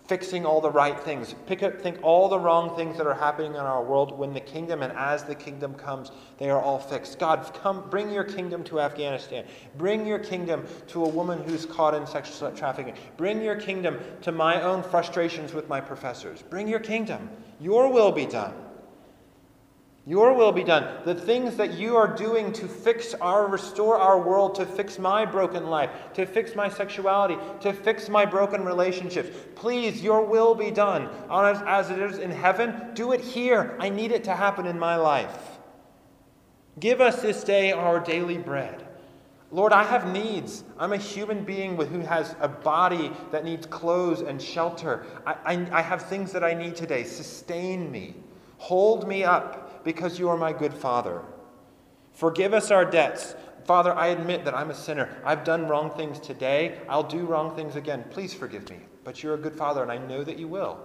fixing 0.07 0.45
all 0.45 0.61
the 0.61 0.71
right 0.71 0.99
things. 0.99 1.35
Pick 1.45 1.63
up, 1.63 1.81
think 1.81 1.99
all 2.01 2.29
the 2.29 2.39
wrong 2.39 2.75
things 2.75 2.97
that 2.97 3.05
are 3.05 3.13
happening 3.13 3.51
in 3.51 3.59
our 3.59 3.83
world 3.83 4.17
when 4.17 4.33
the 4.33 4.39
kingdom 4.39 4.81
and 4.81 4.93
as 4.93 5.23
the 5.23 5.35
kingdom 5.35 5.73
comes, 5.73 6.11
they 6.37 6.49
are 6.49 6.61
all 6.61 6.79
fixed. 6.79 7.19
God, 7.19 7.51
come, 7.61 7.89
bring 7.89 8.11
your 8.11 8.23
kingdom 8.23 8.63
to 8.65 8.79
Afghanistan. 8.79 9.45
Bring 9.77 10.05
your 10.05 10.19
kingdom 10.19 10.65
to 10.87 11.03
a 11.03 11.09
woman 11.09 11.43
who's 11.43 11.65
caught 11.65 11.93
in 11.93 12.07
sexual 12.07 12.51
trafficking. 12.51 12.95
Bring 13.17 13.41
your 13.41 13.55
kingdom 13.55 13.99
to 14.21 14.31
my 14.31 14.61
own 14.61 14.83
frustrations 14.83 15.53
with 15.53 15.67
my 15.67 15.81
professors. 15.81 16.41
Bring 16.41 16.67
your 16.67 16.79
kingdom. 16.79 17.29
Your 17.59 17.91
will 17.91 18.11
be 18.11 18.25
done. 18.25 18.53
Your 20.07 20.31
will 20.31 20.53
be 20.53 20.63
done. 20.63 21.03
The 21.03 21.13
things 21.13 21.57
that 21.57 21.73
you 21.73 21.97
are 21.97 22.07
doing 22.07 22.53
to 22.53 22.65
fix 22.65 23.13
our, 23.15 23.45
restore 23.45 23.97
our 23.97 24.17
world, 24.17 24.55
to 24.55 24.65
fix 24.65 24.97
my 24.97 25.25
broken 25.25 25.67
life, 25.67 25.89
to 26.13 26.25
fix 26.25 26.55
my 26.55 26.69
sexuality, 26.69 27.35
to 27.59 27.73
fix 27.73 28.07
my 28.07 28.25
broken 28.25 28.63
relationships. 28.63 29.37
Please, 29.55 30.01
your 30.01 30.25
will 30.25 30.55
be 30.55 30.71
done. 30.71 31.09
As, 31.29 31.89
it 31.89 31.99
is 31.99 32.19
in 32.19 32.31
heaven, 32.31 32.91
do 32.93 33.11
it 33.11 33.19
here. 33.19 33.75
I 33.81 33.89
need 33.89 34.13
it 34.13 34.23
to 34.23 34.33
happen 34.33 34.65
in 34.65 34.79
my 34.79 34.95
life. 34.95 35.59
Give 36.79 37.01
us 37.01 37.21
this 37.21 37.43
day 37.43 37.73
our 37.73 37.99
daily 37.99 38.37
bread. 38.37 38.87
Lord, 39.51 39.73
I 39.73 39.83
have 39.83 40.09
needs. 40.13 40.63
I'm 40.79 40.93
a 40.93 40.97
human 40.97 41.43
being 41.43 41.75
with, 41.75 41.89
who 41.89 41.99
has 41.99 42.33
a 42.39 42.47
body 42.47 43.11
that 43.33 43.43
needs 43.43 43.65
clothes 43.65 44.21
and 44.21 44.41
shelter. 44.41 45.05
I, 45.25 45.35
I, 45.45 45.79
I 45.79 45.81
have 45.81 46.03
things 46.03 46.31
that 46.31 46.45
I 46.45 46.53
need 46.53 46.77
today. 46.77 47.03
Sustain 47.03 47.91
me. 47.91 48.15
Hold 48.57 49.05
me 49.05 49.25
up 49.25 49.66
because 49.87 50.19
you 50.19 50.27
are 50.27 50.35
my 50.35 50.51
good 50.51 50.73
Father. 50.73 51.21
Forgive 52.11 52.53
us 52.53 52.71
our 52.71 52.83
debts. 52.83 53.35
Father, 53.63 53.93
I 53.93 54.07
admit 54.07 54.43
that 54.43 54.53
I'm 54.53 54.69
a 54.69 54.75
sinner. 54.75 55.17
I've 55.23 55.45
done 55.45 55.65
wrong 55.69 55.91
things 55.91 56.19
today. 56.19 56.81
I'll 56.89 57.03
do 57.03 57.25
wrong 57.25 57.55
things 57.55 57.77
again. 57.77 58.03
Please 58.09 58.33
forgive 58.33 58.69
me. 58.69 58.79
But 59.05 59.23
you're 59.23 59.35
a 59.35 59.37
good 59.37 59.55
Father, 59.55 59.81
and 59.83 59.89
I 59.89 59.97
know 59.97 60.25
that 60.25 60.37
you 60.37 60.49
will. 60.49 60.77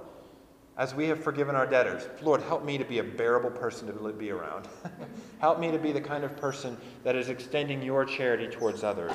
As 0.76 0.94
we 0.94 1.08
have 1.08 1.20
forgiven 1.20 1.56
our 1.56 1.66
debtors, 1.66 2.08
Lord, 2.22 2.42
help 2.42 2.64
me 2.64 2.78
to 2.78 2.84
be 2.84 3.00
a 3.00 3.02
bearable 3.02 3.50
person 3.50 3.88
to 3.88 4.12
be 4.12 4.30
around. 4.30 4.68
help 5.40 5.58
me 5.58 5.72
to 5.72 5.78
be 5.78 5.90
the 5.90 6.00
kind 6.00 6.22
of 6.22 6.36
person 6.36 6.76
that 7.02 7.16
is 7.16 7.28
extending 7.28 7.82
your 7.82 8.04
charity 8.04 8.46
towards 8.46 8.84
others. 8.84 9.10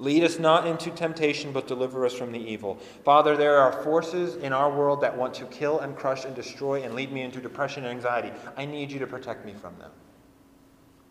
Lead 0.00 0.22
us 0.22 0.38
not 0.38 0.66
into 0.66 0.90
temptation, 0.90 1.52
but 1.52 1.66
deliver 1.66 2.06
us 2.06 2.14
from 2.14 2.30
the 2.30 2.38
evil. 2.38 2.76
Father, 3.04 3.36
there 3.36 3.58
are 3.58 3.72
forces 3.82 4.36
in 4.36 4.52
our 4.52 4.70
world 4.70 5.00
that 5.00 5.16
want 5.16 5.34
to 5.34 5.44
kill 5.46 5.80
and 5.80 5.96
crush 5.96 6.24
and 6.24 6.36
destroy 6.36 6.82
and 6.84 6.94
lead 6.94 7.12
me 7.12 7.22
into 7.22 7.40
depression 7.40 7.84
and 7.84 7.92
anxiety. 7.96 8.30
I 8.56 8.64
need 8.64 8.92
you 8.92 9.00
to 9.00 9.06
protect 9.08 9.44
me 9.44 9.54
from 9.54 9.76
them. 9.78 9.90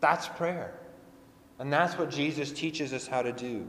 That's 0.00 0.28
prayer. 0.28 0.72
And 1.58 1.72
that's 1.72 1.98
what 1.98 2.10
Jesus 2.10 2.50
teaches 2.50 2.92
us 2.94 3.06
how 3.06 3.20
to 3.20 3.32
do. 3.32 3.68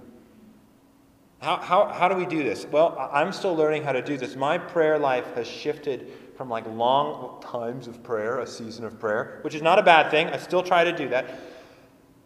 How, 1.39 1.57
how, 1.57 1.87
how 1.87 2.07
do 2.07 2.15
we 2.15 2.25
do 2.25 2.43
this? 2.43 2.65
Well, 2.65 2.97
I'm 3.11 3.31
still 3.31 3.55
learning 3.55 3.83
how 3.83 3.93
to 3.93 4.01
do 4.01 4.17
this. 4.17 4.35
My 4.35 4.57
prayer 4.57 4.99
life 4.99 5.33
has 5.35 5.47
shifted 5.47 6.11
from 6.37 6.49
like 6.49 6.65
long 6.67 7.41
times 7.41 7.87
of 7.87 8.03
prayer, 8.03 8.39
a 8.39 8.47
season 8.47 8.85
of 8.85 8.99
prayer, 8.99 9.39
which 9.41 9.55
is 9.55 9.61
not 9.61 9.79
a 9.79 9.83
bad 9.83 10.11
thing. 10.11 10.27
I 10.27 10.37
still 10.37 10.63
try 10.63 10.83
to 10.85 10.91
do 10.91 11.09
that 11.09 11.29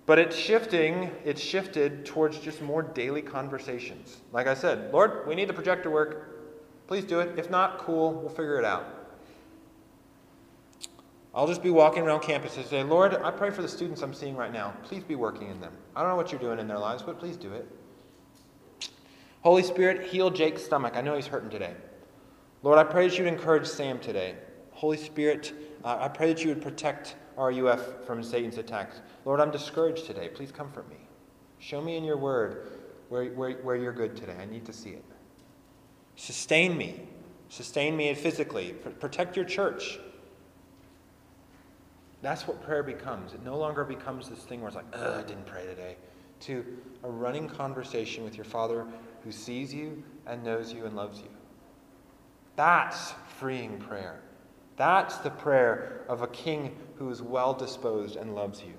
but 0.06 0.20
it's 0.20 0.36
shifting, 0.36 1.12
it's 1.24 1.42
shifted 1.42 2.06
towards 2.06 2.38
just 2.40 2.62
more 2.62 2.82
daily 2.82 3.22
conversations. 3.22 4.18
Like 4.32 4.48
I 4.48 4.54
said, 4.54 4.92
Lord, 4.94 5.26
we 5.28 5.36
need 5.36 5.48
the 5.48 5.54
projector 5.54 5.90
work. 5.90 6.88
Please 6.88 7.06
do 7.06 7.20
it. 7.22 7.40
If 7.40 7.50
not, 7.50 7.78
cool, 7.80 8.12
we'll 8.12 8.30
figure 8.30 8.60
it 8.60 8.66
out. 8.66 9.04
I'll 11.36 11.48
just 11.48 11.64
be 11.64 11.72
walking 11.72 12.04
around 12.04 12.22
campus 12.22 12.58
and 12.58 12.66
say, 12.66 12.84
Lord, 12.84 13.16
I 13.16 13.32
pray 13.32 13.50
for 13.50 13.64
the 13.64 13.68
students 13.68 14.02
I'm 14.02 14.14
seeing 14.14 14.36
right 14.36 14.54
now. 14.54 14.74
Please 14.84 15.04
be 15.04 15.16
working 15.16 15.50
in 15.50 15.60
them. 15.62 15.74
I 15.96 16.02
don't 16.02 16.10
know 16.10 16.16
what 16.16 16.32
you're 16.32 16.42
doing 16.42 16.60
in 16.60 16.68
their 16.68 16.78
lives, 16.78 17.02
but 17.02 17.18
please 17.18 17.38
do 17.38 17.52
it. 17.54 17.68
Holy 19.42 19.64
Spirit, 19.64 20.08
heal 20.10 20.30
Jake's 20.30 20.64
stomach. 20.64 20.94
I 20.96 21.02
know 21.02 21.16
he's 21.16 21.28
hurting 21.28 21.50
today. 21.50 21.74
Lord, 22.62 22.78
I 22.78 22.84
pray 22.84 23.08
that 23.08 23.18
you 23.18 23.24
would 23.24 23.34
encourage 23.34 23.66
Sam 23.66 24.00
today. 24.00 24.36
Holy 24.84 24.98
Spirit, 24.98 25.54
uh, 25.86 25.96
I 25.98 26.10
pray 26.10 26.28
that 26.28 26.44
you 26.44 26.50
would 26.50 26.62
protect 26.62 27.16
RUF 27.38 28.06
from 28.06 28.22
Satan's 28.22 28.58
attacks. 28.58 29.00
Lord, 29.24 29.40
I'm 29.40 29.50
discouraged 29.50 30.06
today. 30.06 30.28
Please 30.28 30.52
comfort 30.52 30.90
me. 30.90 30.98
Show 31.58 31.82
me 31.82 31.96
in 31.96 32.04
your 32.04 32.18
word 32.18 32.68
where, 33.08 33.28
where, 33.28 33.52
where 33.52 33.78
you're 33.78 33.94
good 33.94 34.18
today. 34.18 34.36
I 34.38 34.44
need 34.44 34.66
to 34.66 34.74
see 34.74 34.90
it. 34.90 35.06
Sustain 36.18 36.78
me. 36.78 37.08
Sustain 37.48 37.96
me 37.96 38.14
physically. 38.14 38.74
Protect 39.00 39.38
your 39.38 39.46
church. 39.46 40.00
That's 42.22 42.46
what 42.46 42.62
prayer 42.62 42.84
becomes. 42.84 43.32
It 43.32 43.42
no 43.42 43.58
longer 43.58 43.86
becomes 43.86 44.28
this 44.28 44.40
thing 44.40 44.60
where 44.60 44.68
it's 44.68 44.76
like, 44.76 44.94
I 44.98 45.22
didn't 45.22 45.46
pray 45.46 45.66
today. 45.66 45.96
To 46.42 46.66
a 47.06 47.10
running 47.10 47.48
conversation 47.48 48.26
with 48.26 48.36
your 48.36 48.44
Father 48.44 48.86
who 49.24 49.32
sees 49.32 49.74
you 49.74 50.04
and 50.28 50.44
knows 50.44 50.74
you 50.74 50.86
and 50.86 50.94
loves 50.94 51.20
you. 51.20 51.30
That's 52.58 53.14
freeing 53.40 53.78
prayer. 53.78 54.20
That's 54.76 55.18
the 55.18 55.30
prayer 55.30 56.02
of 56.08 56.22
a 56.22 56.28
king 56.28 56.76
who 56.96 57.10
is 57.10 57.22
well 57.22 57.54
disposed 57.54 58.16
and 58.16 58.36
loves 58.36 58.62
you. 58.62 58.74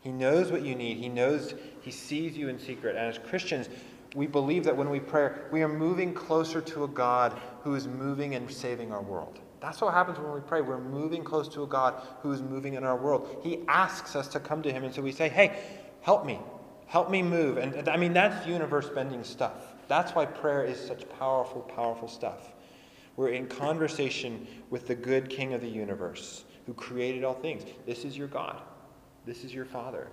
He 0.00 0.10
knows 0.10 0.50
what 0.50 0.62
you 0.62 0.74
need. 0.74 0.96
He 0.96 1.08
knows, 1.08 1.54
He 1.82 1.90
sees 1.90 2.36
you 2.36 2.48
in 2.48 2.58
secret. 2.58 2.96
And 2.96 3.06
as 3.06 3.18
Christians, 3.18 3.68
we 4.14 4.26
believe 4.26 4.64
that 4.64 4.76
when 4.76 4.90
we 4.90 4.98
pray, 4.98 5.30
we 5.52 5.62
are 5.62 5.68
moving 5.68 6.14
closer 6.14 6.60
to 6.60 6.84
a 6.84 6.88
God 6.88 7.38
who 7.62 7.74
is 7.74 7.86
moving 7.86 8.34
and 8.34 8.50
saving 8.50 8.92
our 8.92 9.02
world. 9.02 9.38
That's 9.60 9.80
what 9.80 9.92
happens 9.92 10.18
when 10.18 10.32
we 10.32 10.40
pray. 10.40 10.62
We're 10.62 10.80
moving 10.80 11.22
close 11.22 11.48
to 11.48 11.62
a 11.62 11.66
God 11.66 12.02
who 12.22 12.32
is 12.32 12.40
moving 12.40 12.74
in 12.74 12.84
our 12.84 12.96
world. 12.96 13.40
He 13.42 13.60
asks 13.68 14.16
us 14.16 14.26
to 14.28 14.40
come 14.40 14.62
to 14.62 14.72
Him, 14.72 14.84
and 14.84 14.94
so 14.94 15.02
we 15.02 15.12
say, 15.12 15.28
Hey, 15.28 15.58
help 16.00 16.24
me. 16.24 16.40
Help 16.86 17.10
me 17.10 17.22
move. 17.22 17.58
And 17.58 17.88
I 17.88 17.96
mean, 17.96 18.12
that's 18.12 18.46
universe 18.46 18.88
bending 18.88 19.22
stuff. 19.22 19.74
That's 19.86 20.12
why 20.12 20.26
prayer 20.26 20.64
is 20.64 20.80
such 20.80 21.08
powerful, 21.18 21.60
powerful 21.60 22.08
stuff. 22.08 22.52
We're 23.16 23.30
in 23.30 23.46
conversation 23.46 24.46
with 24.70 24.86
the 24.86 24.94
good 24.94 25.28
King 25.28 25.52
of 25.52 25.60
the 25.60 25.68
universe 25.68 26.44
who 26.66 26.74
created 26.74 27.24
all 27.24 27.34
things. 27.34 27.64
This 27.86 28.04
is 28.04 28.16
your 28.16 28.28
God. 28.28 28.62
This 29.26 29.44
is 29.44 29.52
your 29.52 29.64
Father. 29.64 30.08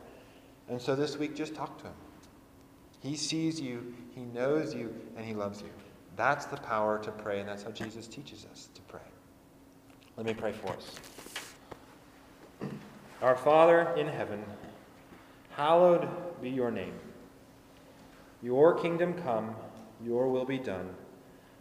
And 0.69 0.81
so 0.81 0.95
this 0.95 1.17
week, 1.17 1.35
just 1.35 1.55
talk 1.55 1.77
to 1.79 1.85
him. 1.85 1.93
He 2.99 3.15
sees 3.15 3.61
you, 3.61 3.93
he 4.13 4.21
knows 4.21 4.73
you, 4.73 4.93
and 5.15 5.25
he 5.25 5.33
loves 5.33 5.61
you. 5.61 5.69
That's 6.15 6.45
the 6.45 6.57
power 6.57 6.97
to 6.99 7.11
pray, 7.11 7.39
and 7.39 7.47
that's 7.47 7.63
how 7.63 7.71
Jesus 7.71 8.07
teaches 8.07 8.45
us 8.51 8.69
to 8.73 8.81
pray. 8.81 8.99
Let 10.17 10.25
me 10.25 10.33
pray 10.33 10.51
for 10.51 10.73
us. 10.73 10.95
Our 13.21 13.35
Father 13.35 13.93
in 13.95 14.07
heaven, 14.07 14.43
hallowed 15.51 16.07
be 16.41 16.49
your 16.49 16.71
name. 16.71 16.93
Your 18.41 18.73
kingdom 18.73 19.13
come, 19.13 19.55
your 20.03 20.27
will 20.27 20.45
be 20.45 20.57
done, 20.57 20.89